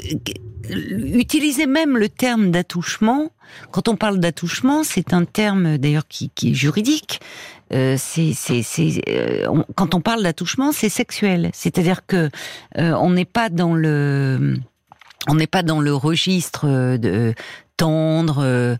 utiliser 1.18 1.66
même 1.68 1.98
le 1.98 2.10
terme 2.10 2.52
d'attouchement, 2.52 3.32
quand 3.72 3.88
on 3.88 3.96
parle 3.96 4.20
d'attouchement, 4.20 4.84
c'est 4.84 5.14
un 5.14 5.26
terme 5.26 5.78
d'ailleurs 5.78 6.08
qui, 6.08 6.30
qui 6.30 6.52
est 6.52 6.54
juridique. 6.54 7.20
Euh, 7.74 7.96
c'est, 7.98 8.34
c'est, 8.34 8.62
c'est, 8.64 9.02
euh, 9.10 9.48
on- 9.50 9.64
quand 9.76 9.94
on 9.96 10.02
parle 10.02 10.24
d'attouchement, 10.24 10.72
c'est 10.72 10.90
sexuel. 10.90 11.50
C'est-à-dire 11.54 12.06
que 12.06 12.30
on 12.76 13.10
n'est 13.12 13.26
pas 13.26 13.50
dans 13.50 13.74
le, 13.76 14.58
on 15.28 15.36
n'est 15.36 15.48
pas 15.48 15.62
dans 15.64 15.80
le 15.80 15.94
registre 15.94 16.98
de 16.98 17.34
tendre 17.78 18.78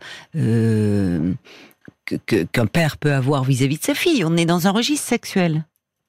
qu'un 2.26 2.66
père 2.66 2.98
peut 2.98 3.14
avoir 3.14 3.44
vis-à-vis 3.44 3.78
de 3.80 3.84
sa 3.84 3.94
fille. 3.94 4.24
On 4.26 4.36
est 4.38 4.46
dans 4.46 4.68
un 4.68 4.72
registre 4.72 5.08
sexuel. 5.08 5.64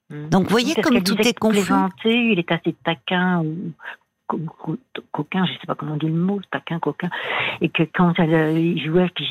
Mm. 0.09 0.29
Donc, 0.29 0.43
vous 0.43 0.49
voyez 0.49 0.75
comme 0.75 1.01
tout 1.03 1.19
est 1.21 1.37
confus. 1.37 1.71
il 2.05 2.37
est 2.39 2.51
assez 2.51 2.75
taquin 2.83 3.39
ou 3.39 3.71
co- 4.27 4.37
co- 4.37 4.77
coquin, 5.11 5.45
je 5.45 5.51
sais 5.53 5.67
pas 5.67 5.75
comment 5.75 5.93
on 5.93 5.97
dit 5.97 6.07
le 6.07 6.13
mot, 6.13 6.39
taquin, 6.51 6.79
coquin, 6.79 7.09
et 7.61 7.69
que 7.69 7.83
quand 7.83 8.13
elle 8.17 8.57
il 8.57 8.83
jouait, 8.83 9.09
qu'il 9.09 9.27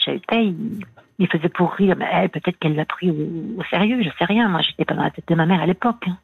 chahutait, 0.00 0.46
il, 0.46 0.84
il 1.18 1.28
faisait 1.28 1.48
pour 1.48 1.72
rire, 1.72 1.94
mais 1.96 2.06
elle, 2.12 2.28
peut-être 2.30 2.58
qu'elle 2.58 2.74
l'a 2.76 2.84
pris 2.84 3.10
au, 3.10 3.60
au 3.60 3.64
sérieux, 3.70 4.02
je 4.02 4.10
sais 4.18 4.24
rien, 4.24 4.48
moi 4.48 4.60
j'étais 4.62 4.84
pas 4.84 4.94
dans 4.94 5.02
la 5.02 5.10
tête 5.10 5.28
de 5.28 5.34
ma 5.34 5.46
mère 5.46 5.60
à 5.60 5.66
l'époque, 5.66 6.04
hein. 6.06 6.18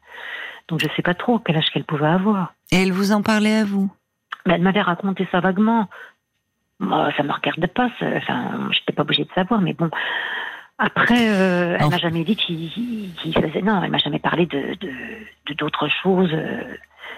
donc 0.67 0.81
je 0.81 0.87
sais 0.95 1.01
pas 1.01 1.13
trop 1.13 1.39
quel 1.39 1.57
âge 1.57 1.69
qu'elle 1.73 1.83
pouvait 1.85 2.07
avoir. 2.07 2.53
Et 2.71 2.77
elle 2.77 2.91
vous 2.91 3.11
en 3.11 3.21
parlait 3.21 3.55
à 3.59 3.65
vous? 3.65 3.89
Ben, 4.45 4.55
Elle 4.55 4.61
m'avait 4.61 4.81
raconté 4.81 5.27
ça 5.31 5.39
vaguement. 5.39 5.87
Moi, 6.81 7.11
ça 7.15 7.23
me 7.23 7.31
regarde 7.31 7.65
pas. 7.67 7.89
Enfin, 8.01 8.69
j'étais 8.71 8.91
pas 8.91 9.03
obligée 9.03 9.23
de 9.23 9.31
savoir, 9.33 9.61
mais 9.61 9.73
bon. 9.73 9.89
Après, 10.77 11.29
euh, 11.29 11.77
elle 11.79 11.89
m'a 11.89 11.97
jamais 11.99 12.23
dit 12.23 12.35
qu'il 12.35 13.33
faisait. 13.33 13.61
Non, 13.61 13.81
elle 13.83 13.91
m'a 13.91 13.99
jamais 13.99 14.19
parlé 14.19 14.47
de 14.47 14.75
d'autres 15.53 15.87
choses. 16.01 16.35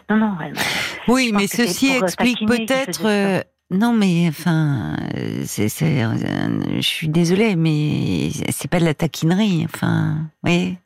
Non, 0.09 0.17
non. 0.17 0.35
Elle 0.43 0.53
oui, 1.07 1.31
mais 1.33 1.47
ceci 1.47 1.95
explique 1.95 2.45
peut-être 2.45 3.43
non, 3.73 3.91
mais 3.91 4.27
enfin, 4.29 4.95
c'est, 5.45 5.67
je 5.67 6.81
suis 6.81 7.07
désolée, 7.07 7.55
mais 7.55 8.29
c'est 8.51 8.67
pas 8.67 8.79
de 8.79 8.85
la 8.85 8.93
taquinerie. 8.93 9.65
Enfin, 9.65 10.17
oui. 10.43 10.77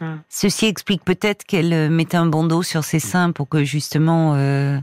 Hum. 0.00 0.20
Ceci 0.28 0.66
explique 0.66 1.04
peut-être 1.04 1.42
qu'elle 1.42 1.90
mettait 1.90 2.16
un 2.16 2.26
bandeau 2.26 2.62
sur 2.62 2.84
ses 2.84 3.00
seins 3.00 3.32
pour 3.32 3.48
que 3.48 3.64
justement 3.64 4.34
euh, 4.36 4.78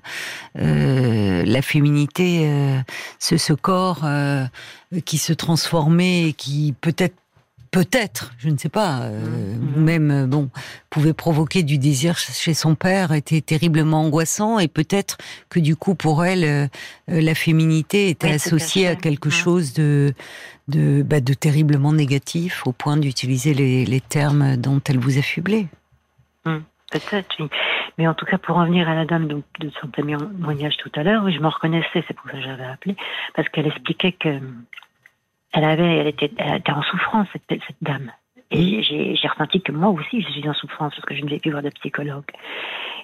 euh, 0.59 1.43
la 1.45 1.61
féminité, 1.61 2.49
euh, 2.49 2.79
ce, 3.17 3.37
ce 3.37 3.53
corps 3.53 4.05
qui 5.05 5.17
se 5.17 5.31
transformait 5.31 6.29
et 6.29 6.33
qui 6.33 6.75
peut-être 6.81 7.15
peut-être, 7.71 8.33
je 8.37 8.49
ne 8.49 8.57
sais 8.57 8.69
pas, 8.69 9.03
euh, 9.03 9.55
mmh. 9.55 9.81
même 9.81 10.11
euh, 10.11 10.27
bon, 10.27 10.49
pouvait 10.89 11.13
provoquer 11.13 11.63
du 11.63 11.77
désir 11.77 12.17
chez 12.17 12.53
son 12.53 12.75
père, 12.75 13.13
était 13.13 13.41
terriblement 13.41 14.01
angoissant, 14.01 14.59
et 14.59 14.67
peut-être 14.67 15.17
que 15.49 15.59
du 15.59 15.75
coup 15.75 15.95
pour 15.95 16.25
elle, 16.25 16.43
euh, 16.43 16.67
la 17.07 17.33
féminité 17.33 18.09
était 18.09 18.31
associée 18.31 18.87
à 18.87 18.95
quelque 18.95 19.29
chose 19.29 19.73
de 19.73 20.13
de, 20.67 21.03
bah, 21.03 21.19
de 21.19 21.33
terriblement 21.33 21.91
négatif, 21.91 22.65
au 22.65 22.71
point 22.71 22.95
d'utiliser 22.95 23.53
les, 23.53 23.83
les, 23.83 23.99
termes 23.99 24.55
dont 24.55 24.79
elle 24.87 24.99
vous 24.99 25.17
affublait. 25.17 25.67
Mmh. 26.45 26.59
peut-être, 26.91 27.35
oui. 27.39 27.49
Mais 27.97 28.07
en 28.07 28.13
tout 28.13 28.25
cas, 28.25 28.37
pour 28.37 28.55
revenir 28.55 28.87
à 28.87 28.95
la 28.95 29.03
dame 29.03 29.27
de, 29.27 29.41
de 29.59 29.69
son 29.81 29.87
témoignage 29.87 30.77
tout 30.77 30.91
à 30.95 31.03
l'heure, 31.03 31.23
oui, 31.25 31.33
je 31.33 31.41
me 31.41 31.47
reconnaissais, 31.47 32.05
c'est 32.07 32.13
pour 32.13 32.27
ça 32.27 32.37
que 32.37 32.43
j'avais 32.43 32.63
appelé, 32.63 32.95
parce 33.35 33.49
qu'elle 33.49 33.67
expliquait 33.67 34.13
que 34.13 34.39
elle 35.53 35.63
avait, 35.63 35.97
elle 35.97 36.07
était, 36.07 36.31
elle 36.37 36.57
était 36.57 36.71
en 36.71 36.81
souffrance 36.83 37.27
cette, 37.33 37.61
cette 37.67 37.77
dame. 37.81 38.11
Et 38.51 38.83
j'ai 38.83 39.27
ressenti 39.27 39.61
que 39.61 39.71
moi 39.71 39.89
aussi, 39.89 40.21
je 40.21 40.29
suis 40.29 40.47
en 40.49 40.53
souffrance 40.53 40.93
parce 40.93 41.05
que 41.05 41.15
je 41.15 41.23
ne 41.23 41.29
vais 41.29 41.39
plus 41.39 41.51
voir 41.51 41.63
de 41.63 41.69
psychologue. 41.69 42.25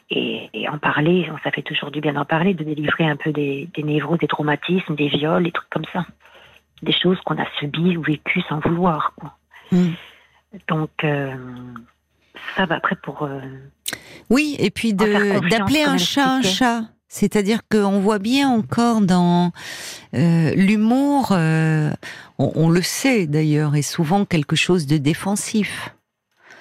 Et, 0.09 0.49
et, 0.53 0.67
en 0.67 0.77
parler, 0.77 1.29
ça 1.43 1.51
fait 1.51 1.61
toujours 1.61 1.89
du 1.89 2.01
bien 2.01 2.13
d'en 2.13 2.25
parler, 2.25 2.53
de 2.53 2.63
délivrer 2.63 3.05
un 3.05 3.15
peu 3.15 3.31
des, 3.31 3.69
des 3.73 3.83
névroses, 3.83 4.19
des 4.19 4.27
traumatismes, 4.27 4.95
des 4.95 5.07
viols, 5.07 5.43
des 5.43 5.51
trucs 5.51 5.69
comme 5.69 5.85
ça. 5.93 6.05
Des 6.81 6.91
choses 6.91 7.19
qu'on 7.21 7.37
a 7.41 7.45
subies 7.59 7.95
ou 7.95 8.01
vécues 8.01 8.41
sans 8.49 8.59
vouloir. 8.59 9.13
Quoi. 9.17 9.33
Mm. 9.71 9.87
Donc, 10.67 10.91
euh, 11.03 11.33
ça 12.55 12.65
va 12.65 12.75
après 12.75 12.95
pour... 12.95 13.23
Euh, 13.23 13.39
oui, 14.29 14.57
et 14.59 14.69
puis 14.69 14.93
d'appeler 14.93 15.83
un 15.83 15.97
chat 15.97 16.35
un 16.35 16.41
chat. 16.41 16.81
C'est-à-dire 17.09 17.61
qu'on 17.69 17.99
voit 17.99 18.19
bien 18.19 18.49
encore 18.49 19.01
dans 19.01 19.51
euh, 20.13 20.53
l'humour, 20.55 21.29
euh, 21.31 21.91
on, 22.37 22.69
le 22.69 22.81
sait 22.81 23.27
d'ailleurs, 23.27 23.75
est 23.75 23.81
souvent 23.81 24.25
quelque 24.25 24.55
chose 24.55 24.87
de 24.87 24.97
défensif. 24.97 25.93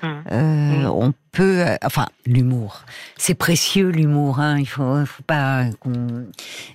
Mmh. 0.03 0.07
Euh, 0.31 0.85
on 0.85 1.15
peut, 1.33 1.65
enfin, 1.83 2.07
l'humour, 2.26 2.83
c'est 3.17 3.35
précieux 3.35 3.88
l'humour. 3.88 4.38
Hein, 4.41 4.59
il 4.61 4.69
faut, 4.69 5.05
faut 5.05 5.23
pas. 5.25 5.65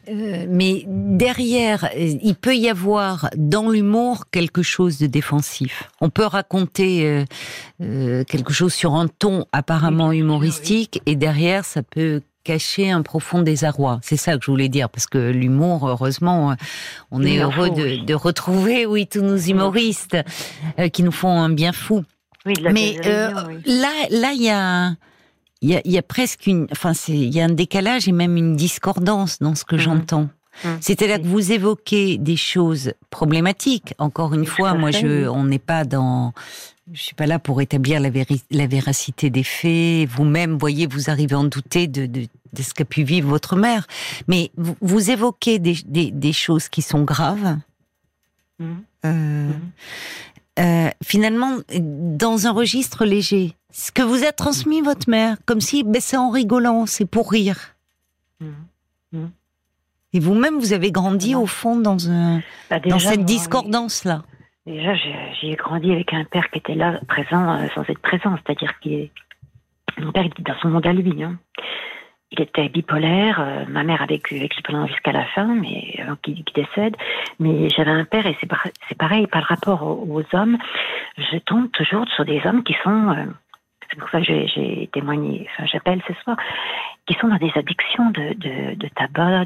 mais 0.09 0.83
derrière, 0.87 1.89
il 1.95 2.35
peut 2.35 2.55
y 2.55 2.67
avoir 2.67 3.29
dans 3.37 3.69
l'humour 3.69 4.25
quelque 4.31 4.63
chose 4.63 4.97
de 4.97 5.07
défensif. 5.07 5.89
On 6.01 6.09
peut 6.09 6.25
raconter 6.25 7.25
quelque 7.79 8.53
chose 8.53 8.73
sur 8.73 8.95
un 8.95 9.07
ton 9.07 9.45
apparemment 9.53 10.11
humoristique, 10.11 11.01
et 11.05 11.15
derrière, 11.15 11.63
ça 11.63 11.83
peut 11.83 12.21
cacher 12.43 12.91
un 12.91 13.01
profond 13.01 13.41
désarroi. 13.41 13.99
C'est 14.03 14.17
ça 14.17 14.37
que 14.37 14.45
je 14.45 14.51
voulais 14.51 14.69
dire, 14.69 14.89
parce 14.89 15.07
que 15.07 15.31
l'humour, 15.31 15.87
heureusement, 15.87 16.55
on 17.11 17.23
est 17.23 17.39
heureux 17.39 17.69
de, 17.69 18.13
retrouver, 18.13 18.85
oui, 18.87 19.07
tous 19.07 19.21
nos 19.21 19.37
humoristes 19.37 20.17
euh, 20.79 20.89
qui 20.89 21.03
nous 21.03 21.11
font 21.11 21.39
un 21.39 21.49
bien 21.49 21.71
fou. 21.71 22.03
Mais 22.45 22.97
euh, 23.05 23.31
là, 23.65 23.93
là, 24.09 24.31
il 24.33 24.41
y 24.41 24.49
a, 24.49 24.95
il 25.61 25.79
y 25.91 25.97
a, 25.97 26.01
presque 26.01 26.47
une, 26.47 26.67
enfin, 26.71 26.93
il 27.07 27.33
y 27.33 27.39
a 27.39 27.45
un 27.45 27.49
décalage 27.49 28.07
et 28.07 28.11
même 28.11 28.35
une 28.35 28.55
discordance 28.55 29.39
dans 29.39 29.53
ce 29.53 29.63
que 29.63 29.75
mhm. 29.75 29.81
j'entends. 29.81 30.29
Mhm. 30.63 30.77
C'est-à-dire 30.81 31.21
que 31.21 31.27
vous 31.27 31.51
évoquez 31.51 32.17
des 32.17 32.35
choses 32.35 32.93
problématiques. 33.09 33.93
Encore 33.99 34.33
une 34.33 34.45
fois, 34.45 34.73
moi, 34.73 34.91
je, 34.91 35.27
on 35.27 35.43
n'est 35.43 35.59
pas 35.59 35.83
dans 35.83 36.33
je 36.91 37.01
suis 37.01 37.15
pas 37.15 37.27
là 37.27 37.39
pour 37.39 37.61
établir 37.61 37.99
la, 37.99 38.09
la 38.49 38.67
véracité 38.67 39.29
des 39.29 39.43
faits. 39.43 40.09
Vous-même, 40.09 40.57
voyez, 40.57 40.87
vous 40.87 41.09
arrivez 41.09 41.35
à 41.35 41.39
en 41.39 41.43
douter 41.43 41.87
de, 41.87 42.05
de, 42.05 42.27
de 42.53 42.61
ce 42.61 42.73
qu'a 42.73 42.85
pu 42.85 43.03
vivre 43.03 43.29
votre 43.29 43.55
mère. 43.55 43.87
Mais 44.27 44.51
vous, 44.57 44.75
vous 44.81 45.11
évoquez 45.11 45.59
des, 45.59 45.77
des, 45.85 46.11
des, 46.11 46.33
choses 46.33 46.69
qui 46.69 46.81
sont 46.81 47.03
graves. 47.03 47.57
Mmh. 48.59 48.65
Euh, 49.05 49.49
mmh. 49.49 49.53
Euh, 50.59 50.89
finalement, 51.03 51.57
dans 51.79 52.47
un 52.47 52.51
registre 52.51 53.05
léger. 53.05 53.55
Ce 53.71 53.91
que 53.91 54.01
vous 54.01 54.25
a 54.25 54.33
transmis 54.33 54.81
votre 54.81 55.09
mère, 55.09 55.37
comme 55.45 55.61
si 55.61 55.83
ben, 55.83 56.01
c'est 56.01 56.17
en 56.17 56.29
rigolant, 56.29 56.85
c'est 56.85 57.05
pour 57.05 57.31
rire. 57.31 57.75
Mmh. 58.41 59.27
Et 60.13 60.19
vous-même, 60.19 60.59
vous 60.59 60.73
avez 60.73 60.91
grandi 60.91 61.35
au 61.35 61.45
fond 61.45 61.77
dans, 61.77 62.09
un, 62.09 62.41
bah, 62.69 62.79
dans 62.81 62.99
cette 62.99 63.23
discordance-là. 63.23 64.23
Déjà, 64.71 64.93
j'ai 65.41 65.55
grandi 65.55 65.91
avec 65.91 66.13
un 66.13 66.23
père 66.23 66.49
qui 66.49 66.59
était 66.59 66.75
là, 66.75 66.97
présent, 67.05 67.59
euh, 67.59 67.67
sans 67.75 67.81
être 67.89 67.99
présent, 67.99 68.37
c'est-à-dire 68.37 68.79
que 68.79 69.09
mon 70.01 70.13
père 70.13 70.25
était 70.25 70.43
dans 70.43 70.57
son 70.61 70.69
monde 70.69 70.87
à 70.87 70.93
lui. 70.93 71.21
Hein. 71.21 71.35
Il 72.31 72.41
était 72.41 72.69
bipolaire, 72.69 73.41
euh, 73.41 73.65
ma 73.67 73.83
mère 73.83 74.01
a 74.01 74.05
vécu 74.05 74.37
avec 74.37 74.55
lui 74.55 74.63
pendant 74.63 74.87
jusqu'à 74.87 75.11
la 75.11 75.25
fin, 75.25 75.55
mais 75.55 75.99
avant 76.01 76.15
qu'il 76.15 76.41
décède. 76.55 76.95
Mais 77.37 77.67
j'avais 77.67 77.91
un 77.91 78.05
père 78.05 78.25
et 78.25 78.37
c'est 78.39 78.97
pareil 78.97 79.27
par 79.27 79.43
rapport 79.43 79.83
aux, 79.83 80.23
hommes. 80.31 80.57
Je 81.17 81.37
tombe 81.39 81.69
toujours 81.71 82.07
sur 82.07 82.23
des 82.23 82.41
hommes 82.45 82.63
qui 82.63 82.77
sont 82.81 83.09
euh, 83.09 83.25
c'est 83.91 83.99
pour 83.99 84.09
ça 84.09 84.21
que 84.21 84.25
j'ai 84.25 84.89
témoigné, 84.93 85.47
enfin 85.51 85.65
j'appelle 85.65 86.01
ce 86.07 86.13
soir, 86.23 86.37
qui 87.11 87.19
sont 87.19 87.27
dans 87.27 87.37
des 87.37 87.51
addictions 87.55 88.09
de, 88.11 88.33
de, 88.33 88.75
de 88.75 88.87
tabac, 88.95 89.45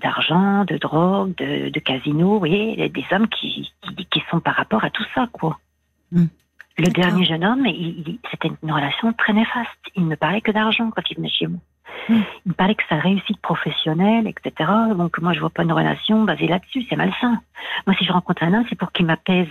d'argent, 0.00 0.64
de, 0.64 0.76
drogue, 0.78 1.34
de, 1.36 1.68
de 1.68 1.80
casino, 1.80 2.32
vous 2.32 2.38
voyez, 2.38 2.88
des 2.88 3.04
hommes 3.12 3.28
qui, 3.28 3.72
qui, 4.10 4.22
sont 4.30 4.40
par 4.40 4.54
rapport 4.54 4.84
à 4.84 4.90
tout 4.90 5.04
ça, 5.14 5.28
quoi. 5.30 5.58
Hmm. 6.10 6.26
Le 6.76 6.88
dernier 6.88 7.24
jeune 7.24 7.44
homme, 7.44 7.66
c'était 8.30 8.50
une 8.62 8.72
relation 8.72 9.12
très 9.12 9.32
néfaste. 9.32 9.70
Il 9.94 10.08
ne 10.08 10.16
parlait 10.16 10.40
que 10.40 10.50
d'argent 10.50 10.90
quand 10.90 11.02
il 11.08 11.16
venait 11.16 11.28
chez 11.28 11.46
moi. 11.46 11.60
Hmm. 12.08 12.20
Il 12.44 12.48
me 12.50 12.54
parlait 12.54 12.74
que 12.74 12.82
sa 12.88 12.96
réussite 12.96 13.40
professionnelle, 13.40 14.26
etc. 14.26 14.70
Donc 14.96 15.18
moi, 15.18 15.32
je 15.32 15.40
vois 15.40 15.50
pas 15.50 15.62
une 15.62 15.72
relation 15.72 16.24
basée 16.24 16.46
là-dessus. 16.46 16.84
C'est 16.88 16.96
malsain. 16.96 17.40
Moi, 17.86 17.96
si 17.98 18.04
je 18.04 18.12
rencontre 18.12 18.42
un 18.42 18.52
homme, 18.54 18.64
c'est 18.68 18.78
pour 18.78 18.92
qu'il 18.92 19.06
m'apaise, 19.06 19.48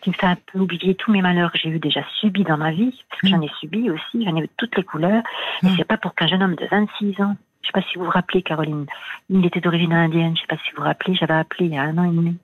qu'il 0.00 0.12
me 0.12 0.16
fait 0.16 0.26
un 0.26 0.36
peu 0.52 0.60
oublier 0.60 0.94
tous 0.94 1.10
mes 1.10 1.22
malheurs 1.22 1.52
que 1.52 1.58
j'ai 1.58 1.68
eu 1.68 1.78
déjà 1.78 2.02
subis 2.20 2.44
dans 2.44 2.56
ma 2.56 2.70
vie, 2.70 3.04
parce 3.10 3.22
que 3.22 3.28
j'en 3.28 3.40
ai 3.40 3.50
subi 3.60 3.90
aussi, 3.90 4.24
j'en 4.24 4.36
ai 4.36 4.44
eu 4.44 4.48
toutes 4.56 4.76
les 4.76 4.84
couleurs. 4.84 5.22
Hmm. 5.62 5.70
c'est 5.76 5.84
pas 5.84 5.96
pour 5.96 6.14
qu'un 6.14 6.26
jeune 6.26 6.42
homme 6.42 6.56
de 6.56 6.66
26 6.70 7.20
ans, 7.20 7.36
je 7.62 7.68
sais 7.68 7.72
pas 7.72 7.82
si 7.82 7.98
vous 7.98 8.04
vous 8.04 8.10
rappelez, 8.10 8.42
Caroline, 8.42 8.86
il 9.30 9.44
était 9.46 9.60
d'origine 9.60 9.92
indienne, 9.92 10.36
je 10.36 10.42
sais 10.42 10.46
pas 10.46 10.56
si 10.56 10.70
vous 10.72 10.78
vous 10.78 10.88
rappelez, 10.88 11.14
j'avais 11.14 11.34
appelé 11.34 11.66
il 11.66 11.74
y 11.74 11.78
a 11.78 11.82
un 11.82 11.98
an 11.98 12.04
et 12.04 12.14
demi 12.14 12.36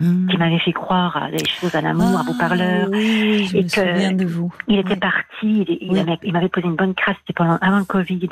qui 0.00 0.36
m'avait 0.38 0.58
fait 0.58 0.72
croire 0.72 1.16
à 1.16 1.30
des 1.30 1.44
choses, 1.44 1.74
à 1.74 1.82
l'amour, 1.82 2.18
à 2.18 2.22
vos 2.22 2.32
ah, 2.36 2.48
parleurs. 2.48 2.88
Oui, 2.90 3.44
je 3.46 3.56
et 3.56 3.62
me 3.62 3.68
que 3.68 3.92
souviens 3.92 4.12
de 4.12 4.24
vous. 4.24 4.52
Il 4.66 4.78
était 4.78 4.96
parti, 4.96 5.62
il, 5.62 6.32
m'avait 6.32 6.48
posé 6.48 6.66
une 6.66 6.76
bonne 6.76 6.94
crasse, 6.94 7.16
c'était 7.20 7.34
pendant, 7.34 7.58
avant 7.60 7.78
le 7.78 7.84
Covid, 7.84 8.28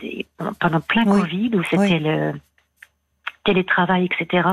pendant 0.58 0.80
plein 0.80 1.04
Covid, 1.04 1.50
où 1.54 1.62
c'était 1.64 1.98
le 1.98 2.32
télétravail, 3.44 4.06
etc. 4.06 4.48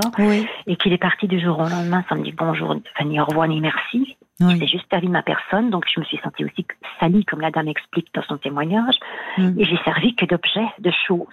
Et 0.68 0.76
qu'il 0.76 0.92
est 0.92 0.98
parti 0.98 1.28
du 1.28 1.40
jour 1.40 1.60
au 1.60 1.70
lendemain 1.70 2.04
sans 2.10 2.16
me 2.16 2.24
dire 2.24 2.34
bonjour, 2.38 2.76
ni 3.06 3.20
au 3.20 3.26
revoir, 3.26 3.48
ni 3.48 3.62
merci. 3.62 4.18
Il 4.42 4.60
s'est 4.60 4.68
juste 4.68 4.88
servi 4.90 5.08
ma 5.08 5.24
personne, 5.24 5.70
donc 5.70 5.86
je 5.94 6.00
me 6.02 6.06
suis 6.06 6.18
sentie 6.18 6.44
aussi 6.44 6.66
salie, 7.00 7.24
comme 7.24 7.40
la 7.40 7.52
dame 7.52 7.70
explique 7.70 8.08
dans 8.14 8.24
son 8.24 8.38
témoignage. 8.38 8.96
Mm. 9.38 9.58
Et 9.58 9.64
j'ai 9.64 9.78
servi 9.86 10.14
que 10.16 10.26
d'objets, 10.26 10.68
de 10.80 10.92
choses. 11.08 11.28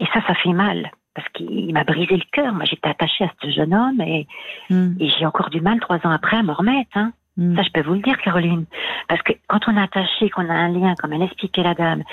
Et 0.00 0.04
ça, 0.12 0.20
ça 0.26 0.34
fait 0.34 0.52
mal 0.52 0.90
parce 1.18 1.28
qu'il 1.32 1.72
m'a 1.74 1.82
brisé 1.82 2.16
le 2.16 2.22
cœur. 2.30 2.54
Moi, 2.54 2.64
j'étais 2.64 2.88
attachée 2.88 3.24
à 3.24 3.32
ce 3.42 3.50
jeune 3.50 3.74
homme 3.74 4.00
et, 4.00 4.28
hmm. 4.70 4.94
et 5.00 5.08
j'ai 5.08 5.26
encore 5.26 5.50
du 5.50 5.60
mal 5.60 5.80
trois 5.80 5.96
ans 6.06 6.10
après 6.10 6.36
à 6.36 6.44
me 6.44 6.52
remettre. 6.52 6.90
Hein. 6.94 7.12
Hmm. 7.36 7.56
Ça, 7.56 7.62
je 7.62 7.70
peux 7.70 7.82
vous 7.82 7.94
le 7.94 8.02
dire, 8.02 8.16
Caroline. 8.18 8.66
Parce 9.08 9.20
que 9.22 9.32
quand 9.48 9.66
on 9.66 9.76
est 9.76 9.82
attaché, 9.82 10.30
qu'on 10.30 10.48
a 10.48 10.52
un 10.52 10.68
lien, 10.68 10.94
comme 10.94 11.12
elle 11.12 11.22
expliquait 11.22 11.64
la 11.64 11.74
dame, 11.74 12.04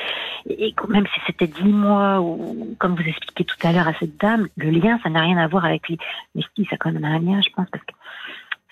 et 0.50 0.74
même 0.90 1.06
si 1.06 1.22
c'était 1.28 1.46
dix 1.46 1.72
mois, 1.72 2.20
ou 2.20 2.76
comme 2.80 2.96
vous 2.96 3.08
expliquez 3.08 3.44
tout 3.44 3.58
à 3.62 3.74
l'heure 3.74 3.88
à 3.88 3.94
cette 3.94 4.20
dame, 4.20 4.48
le 4.58 4.72
lien, 4.72 5.00
ça 5.04 5.12
n'a 5.12 5.22
rien 5.22 5.38
à 5.38 5.48
voir 5.48 5.66
avec 5.66 5.88
lui. 5.88 6.00
Mais 6.34 6.42
si, 6.56 6.66
ça 6.66 6.78
quand 6.78 6.92
même 6.92 7.06
un 7.06 7.20
lien, 7.20 7.42
je 7.42 7.50
pense, 7.56 7.70
parce 7.70 7.84
que 7.84 7.94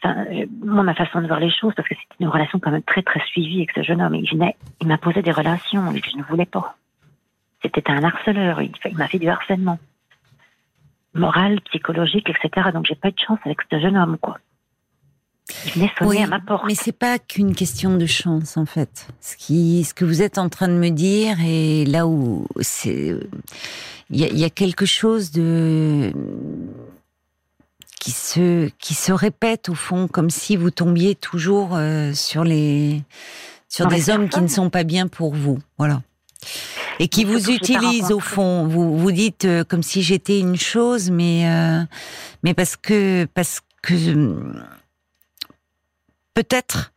Enfin, 0.06 0.26
moi, 0.62 0.84
ma 0.84 0.94
façon 0.96 1.22
de 1.22 1.28
voir 1.28 1.40
les 1.40 1.50
choses, 1.50 1.72
parce 1.78 1.88
que 1.88 1.96
c'était 1.96 2.16
une 2.20 2.28
relation 2.28 2.60
quand 2.60 2.72
même 2.72 2.84
très 2.84 3.04
très 3.04 3.22
suivie 3.22 3.60
avec 3.60 3.72
ce 3.72 3.84
jeune 3.84 4.02
homme. 4.02 4.16
Il 4.16 4.30
venait, 4.30 4.58
il 4.82 4.88
m'imposait 4.90 5.22
des 5.22 5.32
relations 5.32 5.94
que 5.94 6.10
je 6.10 6.18
ne 6.18 6.24
voulais 6.24 6.46
pas. 6.46 6.76
C'était 7.62 7.90
un 7.90 8.04
harceleur. 8.04 8.62
il 8.62 8.98
m'a 8.98 9.08
fait 9.08 9.20
du 9.20 9.30
harcèlement 9.30 9.80
morale, 11.14 11.60
psychologique, 11.62 12.30
etc. 12.30 12.70
Donc 12.74 12.86
j'ai 12.86 12.96
pas 12.96 13.10
eu 13.10 13.12
de 13.12 13.20
chance 13.20 13.40
avec 13.46 13.60
ce 13.72 13.80
jeune 13.80 13.98
homme, 13.98 14.18
quoi. 14.20 14.38
Il 15.66 15.72
venait 15.74 15.92
sonner 16.00 16.24
à 16.24 16.28
ma 16.28 16.40
porte. 16.40 16.64
Mais 16.68 16.76
c'est 16.76 16.98
pas 16.98 17.20
qu'une 17.20 17.54
question 17.54 17.98
de 17.98 18.06
chance 18.06 18.56
en 18.56 18.66
fait. 18.66 19.08
Ce 19.20 19.36
qui, 19.36 19.84
ce 19.84 19.94
que 19.94 20.06
vous 20.06 20.22
êtes 20.22 20.38
en 20.38 20.50
train 20.50 20.70
de 20.70 20.74
me 20.74 20.90
dire 20.90 21.38
et 21.46 21.86
là 21.86 22.08
où 22.08 22.48
c'est, 22.62 23.14
il 24.10 24.20
y 24.20 24.24
a, 24.24 24.28
y 24.30 24.46
a, 24.46 24.50
quelque 24.50 24.86
chose 24.86 25.32
de 25.32 26.14
qui 28.00 28.12
se 28.12 28.70
qui 28.80 28.94
se 28.94 29.12
répète 29.12 29.68
au 29.68 29.76
fond, 29.76 30.08
comme 30.08 30.30
si 30.30 30.56
vous 30.56 30.72
tombiez 30.72 31.14
toujours 31.14 31.76
euh, 31.76 32.14
sur 32.14 32.46
les 32.46 33.02
sur 33.68 33.88
des 33.88 34.10
hommes 34.10 34.30
qui 34.30 34.42
ne 34.42 34.48
sont 34.48 34.70
pas 34.70 34.84
bien 34.84 35.08
pour 35.08 35.34
vous. 35.34 35.60
Voilà 35.78 36.02
et 37.00 37.08
qui 37.08 37.24
vous 37.24 37.50
utilise 37.50 38.12
au 38.12 38.20
fond. 38.20 38.68
Vous 38.68 38.98
vous 38.98 39.12
dites 39.12 39.46
euh, 39.46 39.64
comme 39.64 39.84
si 39.84 40.02
j'étais 40.02 40.40
une 40.40 40.58
chose, 40.58 41.10
mais 41.10 41.48
euh, 41.48 41.82
mais 42.44 42.54
parce 42.54 42.76
que 42.76 43.26
parce 43.34 43.62
que 43.82 44.36
peut-être 46.34 46.92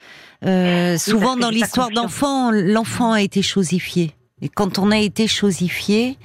euh, 0.44 0.96
souvent 0.98 1.36
dans 1.36 1.50
l'histoire 1.50 1.90
d'enfant, 1.90 2.50
l'enfant 2.52 3.12
a 3.12 3.22
été 3.22 3.42
chosifié. 3.42 4.12
Et 4.42 4.48
quand 4.48 4.78
on 4.78 4.90
a 4.90 4.98
été 4.98 5.26
chosifié, 5.26 6.18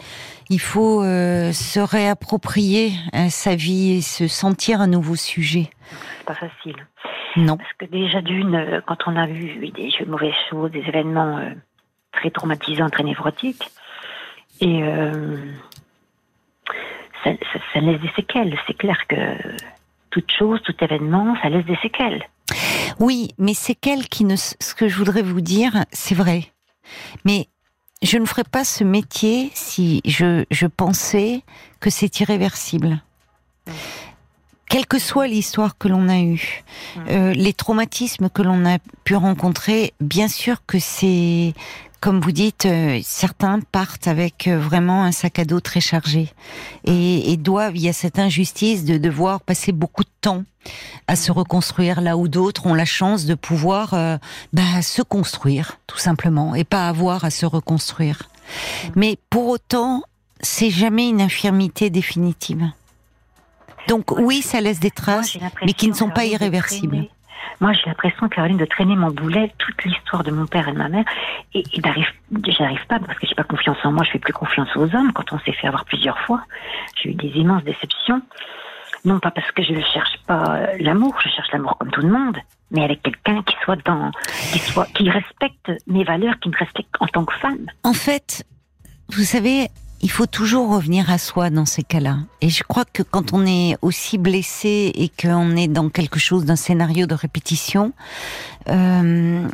il 0.50 0.60
faut 0.60 1.02
euh, 1.02 1.54
se 1.54 1.80
réapproprier 1.80 2.92
euh, 3.16 3.30
sa 3.30 3.56
vie 3.56 3.94
et 3.94 4.02
se 4.02 4.28
sentir 4.28 4.82
un 4.82 4.88
nouveau 4.88 5.16
sujet. 5.16 5.70
C'est 6.20 6.26
pas 6.26 6.36
facile. 6.36 6.76
Non. 7.38 7.56
Parce 7.56 7.72
que 7.80 7.86
déjà 7.86 8.22
d'une, 8.22 8.82
quand 8.86 8.98
on 9.08 9.16
a 9.16 9.28
vu 9.28 9.72
des 9.72 10.06
mauvaises 10.06 10.34
choses, 10.50 10.72
des 10.72 10.84
événements 10.86 11.40
très 12.12 12.32
traumatisant, 12.32 12.90
très 12.90 13.04
névrotique. 13.04 13.70
Et 14.60 14.84
euh, 14.84 15.38
ça, 17.24 17.32
ça, 17.74 17.80
laisse 17.80 18.00
des 18.02 18.12
séquelles. 18.16 18.58
C'est 18.68 18.78
clair 18.78 18.98
que 19.08 19.16
toute 20.10 20.32
chose, 20.32 20.62
tout 20.64 20.76
événement, 20.82 21.36
ça 21.42 21.50
laisse 21.50 21.66
des 21.66 21.78
séquelles. 21.78 22.24
Oui, 23.00 23.30
mais 23.38 23.54
séquelles 23.54 24.08
qui 24.08 24.26
ne. 24.26 24.36
Ce 24.36 24.76
que 24.76 24.88
je 24.88 24.98
voudrais 24.98 25.22
vous 25.22 25.42
dire, 25.42 25.86
c'est 25.92 26.16
vrai. 26.16 26.52
Mais 27.26 27.48
je 28.02 28.18
ne 28.18 28.26
ferais 28.26 28.44
pas 28.44 28.64
ce 28.64 28.84
métier 28.84 29.52
si 29.54 30.02
je, 30.06 30.46
je 30.52 30.68
pensais 30.68 31.44
que 31.80 31.90
c'est 31.90 32.20
irréversible. 32.20 33.02
Quelle 34.70 34.86
que 34.86 35.00
soit 35.00 35.28
l'histoire 35.28 35.78
que 35.78 35.90
l'on 35.90 36.08
a 36.08 36.20
eue, 36.22 36.64
euh, 37.10 37.34
les 37.34 37.54
traumatismes 37.54 38.30
que 38.30 38.42
l'on 38.42 38.66
a 38.66 38.78
pu 39.04 39.16
rencontrer, 39.16 39.94
bien 40.00 40.30
sûr 40.30 40.66
que 40.66 40.80
c'est 40.80 41.54
comme 42.02 42.20
vous 42.20 42.32
dites, 42.32 42.66
euh, 42.66 43.00
certains 43.04 43.60
partent 43.60 44.08
avec 44.08 44.48
euh, 44.48 44.58
vraiment 44.58 45.04
un 45.04 45.12
sac 45.12 45.38
à 45.38 45.46
dos 45.46 45.60
très 45.60 45.82
chargé 45.82 46.30
et, 46.84 47.32
et, 47.32 47.38
doivent, 47.38 47.78
il 47.78 47.84
y 47.84 47.90
a 47.90 47.94
cette 47.94 48.18
injustice 48.18 48.84
de 48.86 48.98
devoir 48.98 49.40
passer 49.40 49.72
beaucoup 49.72 50.04
de 50.04 50.10
temps 50.20 50.44
à 51.08 51.16
se 51.16 51.32
reconstruire 51.32 52.02
là 52.02 52.18
où 52.18 52.28
d'autres 52.28 52.66
ont 52.66 52.74
la 52.74 52.86
chance 52.86 53.26
de 53.26 53.36
pouvoir 53.36 53.94
euh, 53.94 54.18
bah, 54.52 54.82
se 54.82 55.04
construire 55.04 55.78
tout 55.86 56.00
simplement 56.00 56.56
et 56.56 56.64
pas 56.64 56.88
avoir 56.88 57.24
à 57.24 57.30
se 57.30 57.46
reconstruire. 57.46 58.30
Mais 58.96 59.20
pour 59.30 59.48
autant, 59.48 60.02
c'est 60.42 60.72
jamais 60.72 61.08
une 61.08 61.22
infirmité 61.22 61.92
définitive. 61.92 62.64
Donc 63.88 64.10
oui, 64.10 64.42
ça 64.42 64.60
laisse 64.60 64.80
des 64.80 64.92
traces, 64.92 65.38
mais 65.64 65.74
qui 65.74 65.88
ne 65.88 65.94
sont 65.94 66.10
pas 66.10 66.26
irréversibles. 66.26 67.08
Moi, 67.60 67.74
j'ai 67.74 67.88
l'impression, 67.88 68.28
Caroline, 68.30 68.58
de 68.58 68.66
traîner 68.66 68.96
mon 68.96 69.12
boulet 69.12 69.52
toute 69.58 69.84
l'histoire 69.84 70.24
de 70.24 70.32
mon 70.32 70.46
père 70.46 70.68
et 70.68 70.72
de 70.72 70.78
ma 70.78 70.90
mère, 70.90 71.06
et, 71.54 71.60
et 71.60 71.82
j'arrive 72.52 72.86
pas 72.88 73.00
parce 73.00 73.18
que 73.20 73.28
j'ai 73.28 73.36
pas 73.36 73.44
confiance 73.44 73.78
en 73.84 73.92
moi. 73.92 74.04
Je 74.04 74.12
fais 74.12 74.20
plus 74.20 74.34
confiance 74.34 74.76
aux 74.76 74.96
hommes 74.96 75.12
quand 75.14 75.32
on 75.34 75.40
s'est 75.40 75.54
fait 75.54 75.68
avoir 75.68 75.86
plusieurs 75.86 76.20
fois. 76.20 76.42
J'ai 76.96 77.12
eu 77.12 77.14
des 77.16 77.30
immenses 77.30 77.64
déceptions. 77.64 78.22
Non 79.04 79.20
pas 79.20 79.32
parce 79.32 79.52
que 79.52 79.64
je 79.64 79.74
ne 79.74 79.82
cherche 79.82 80.18
pas 80.28 80.44
euh, 80.48 80.78
l'amour, 80.80 81.16
je 81.24 81.30
cherche 81.30 81.52
l'amour 81.52 81.76
comme 81.80 81.90
tout 81.90 82.02
le 82.02 82.10
monde, 82.10 82.38
mais 82.70 82.84
avec 82.84 83.02
quelqu'un 83.02 83.42
qui 83.42 83.56
soit 83.64 83.78
dans, 83.84 84.12
qui 84.54 84.60
soit, 84.60 84.86
qui 84.94 85.10
respecte 85.10 85.72
mes 85.88 86.04
valeurs, 86.04 86.36
qui 86.40 86.50
me 86.50 86.58
respecte 86.58 86.94
en 87.00 87.08
tant 87.08 87.26
que 87.26 87.34
femme. 87.36 87.66
En 87.84 87.94
fait, 87.94 88.46
vous 89.10 89.24
savez, 89.24 89.70
il 90.02 90.10
faut 90.10 90.26
toujours 90.26 90.70
revenir 90.70 91.10
à 91.12 91.18
soi 91.18 91.50
dans 91.50 91.66
ces 91.66 91.84
cas-là. 91.84 92.18
Et 92.42 92.50
je 92.50 92.64
crois 92.64 92.86
que 92.86 93.04
quand 93.04 93.34
on 93.34 93.46
est 93.46 93.78
aussi 93.82 94.18
blessé 94.18 94.92
et 94.96 95.10
qu'on 95.10 95.56
est 95.56 95.68
dans 95.68 95.90
quelque 95.90 96.20
chose 96.20 96.46
d'un 96.46 96.56
scénario 96.56 97.06
de 97.06 97.14
répétition, 97.14 97.94
euh, 98.68 99.48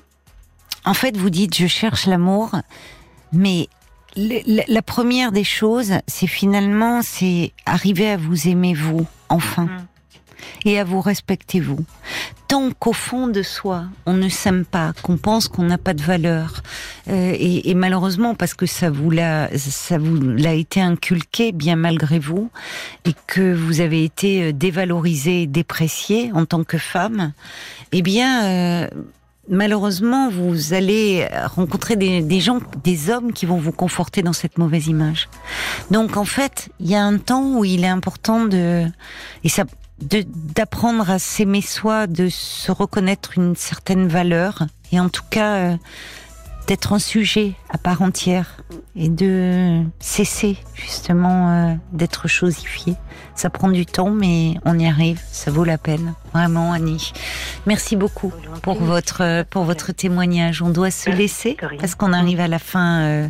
en 0.85 0.93
fait, 0.93 1.17
vous 1.17 1.29
dites 1.29 1.55
je 1.55 1.67
cherche 1.67 2.05
l'amour, 2.05 2.51
mais 3.33 3.67
la 4.15 4.81
première 4.81 5.31
des 5.31 5.43
choses, 5.43 5.93
c'est 6.07 6.27
finalement 6.27 7.01
c'est 7.03 7.51
arriver 7.65 8.09
à 8.09 8.17
vous 8.17 8.47
aimer 8.47 8.73
vous 8.73 9.05
enfin. 9.29 9.67
Et 10.65 10.79
à 10.79 10.83
vous 10.83 11.01
respecter 11.01 11.59
vous. 11.59 11.79
Tant 12.47 12.71
qu'au 12.71 12.93
fond 12.93 13.27
de 13.27 13.41
soi, 13.41 13.85
on 14.05 14.13
ne 14.13 14.29
s'aime 14.29 14.63
pas, 14.63 14.93
qu'on 15.03 15.17
pense 15.17 15.49
qu'on 15.49 15.63
n'a 15.63 15.77
pas 15.77 15.93
de 15.93 16.01
valeur, 16.01 16.63
euh, 17.09 17.33
et, 17.37 17.69
et, 17.69 17.73
malheureusement 17.73 18.35
parce 18.35 18.53
que 18.53 18.65
ça 18.65 18.89
vous 18.89 19.09
l'a, 19.09 19.49
ça 19.57 19.97
vous 19.97 20.15
l'a 20.15 20.53
été 20.53 20.79
inculqué 20.79 21.51
bien 21.51 21.75
malgré 21.75 22.19
vous, 22.19 22.49
et 23.03 23.11
que 23.27 23.53
vous 23.53 23.81
avez 23.81 24.05
été 24.05 24.43
euh, 24.43 24.53
dévalorisé, 24.53 25.45
déprécié 25.45 26.31
en 26.33 26.45
tant 26.45 26.63
que 26.63 26.77
femme, 26.77 27.33
eh 27.91 28.01
bien. 28.01 28.45
Euh, 28.45 28.87
malheureusement, 29.49 30.29
vous 30.29 30.73
allez 30.73 31.25
rencontrer 31.55 31.95
des, 31.95 32.21
des, 32.21 32.41
gens, 32.41 32.59
des 32.83 33.09
hommes 33.09 33.31
qui 33.31 33.45
vont 33.45 33.57
vous 33.57 33.71
conforter 33.71 34.21
dans 34.21 34.33
cette 34.33 34.57
mauvaise 34.57 34.87
image. 34.87 35.29
Donc, 35.89 36.17
en 36.17 36.25
fait, 36.25 36.69
il 36.81 36.89
y 36.89 36.95
a 36.95 37.03
un 37.03 37.17
temps 37.17 37.55
où 37.55 37.63
il 37.63 37.85
est 37.85 37.87
important 37.89 38.45
de, 38.45 38.85
et 39.45 39.49
ça, 39.49 39.63
d'apprendre 39.99 41.09
à 41.09 41.19
s'aimer 41.19 41.61
soi, 41.61 42.07
de 42.07 42.29
se 42.29 42.71
reconnaître 42.71 43.37
une 43.37 43.55
certaine 43.55 44.07
valeur. 44.07 44.67
Et 44.91 44.99
en 44.99 45.09
tout 45.09 45.23
cas 45.29 45.55
euh, 45.55 45.77
d'être 46.67 46.91
un 46.91 46.99
sujet 46.99 47.53
à 47.69 47.77
part 47.77 48.01
entière 48.01 48.57
et 48.95 49.07
de 49.07 49.81
cesser 49.99 50.57
justement 50.73 51.51
euh, 51.51 51.73
d'être 51.93 52.27
chosifié. 52.27 52.95
Ça 53.35 53.49
prend 53.49 53.69
du 53.69 53.85
temps, 53.85 54.09
mais 54.09 54.55
on 54.65 54.77
y 54.77 54.87
arrive. 54.87 55.21
Ça 55.31 55.49
vaut 55.51 55.63
la 55.63 55.77
peine, 55.77 56.13
vraiment, 56.33 56.73
Annie. 56.73 57.13
Merci 57.67 57.95
beaucoup 57.95 58.33
pour 58.63 58.75
votre 58.81 59.43
pour 59.49 59.63
votre 59.63 59.91
témoignage. 59.91 60.61
On 60.61 60.69
doit 60.69 60.91
se 60.91 61.09
laisser 61.09 61.55
parce 61.79 61.95
qu'on 61.95 62.13
arrive 62.13 62.39
à 62.39 62.47
la 62.47 62.59
fin 62.59 63.01
euh, 63.01 63.29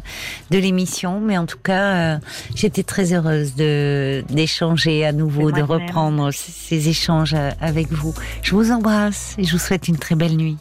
de 0.49 0.57
l'émission, 0.57 1.19
mais 1.19 1.37
en 1.37 1.45
tout 1.45 1.59
cas, 1.61 2.15
euh, 2.15 2.17
j'étais 2.55 2.83
très 2.83 3.13
heureuse 3.13 3.53
de 3.55 4.23
d'échanger 4.29 5.05
à 5.05 5.11
nouveau, 5.11 5.51
de 5.51 5.61
reprendre 5.61 6.31
ces 6.31 6.89
échanges 6.89 7.35
avec 7.61 7.91
vous. 7.91 8.15
Je 8.41 8.55
vous 8.55 8.71
embrasse 8.71 9.35
et 9.37 9.43
je 9.43 9.51
vous 9.51 9.59
souhaite 9.59 9.87
une 9.87 9.97
très 9.97 10.15
belle 10.15 10.37
nuit. 10.37 10.55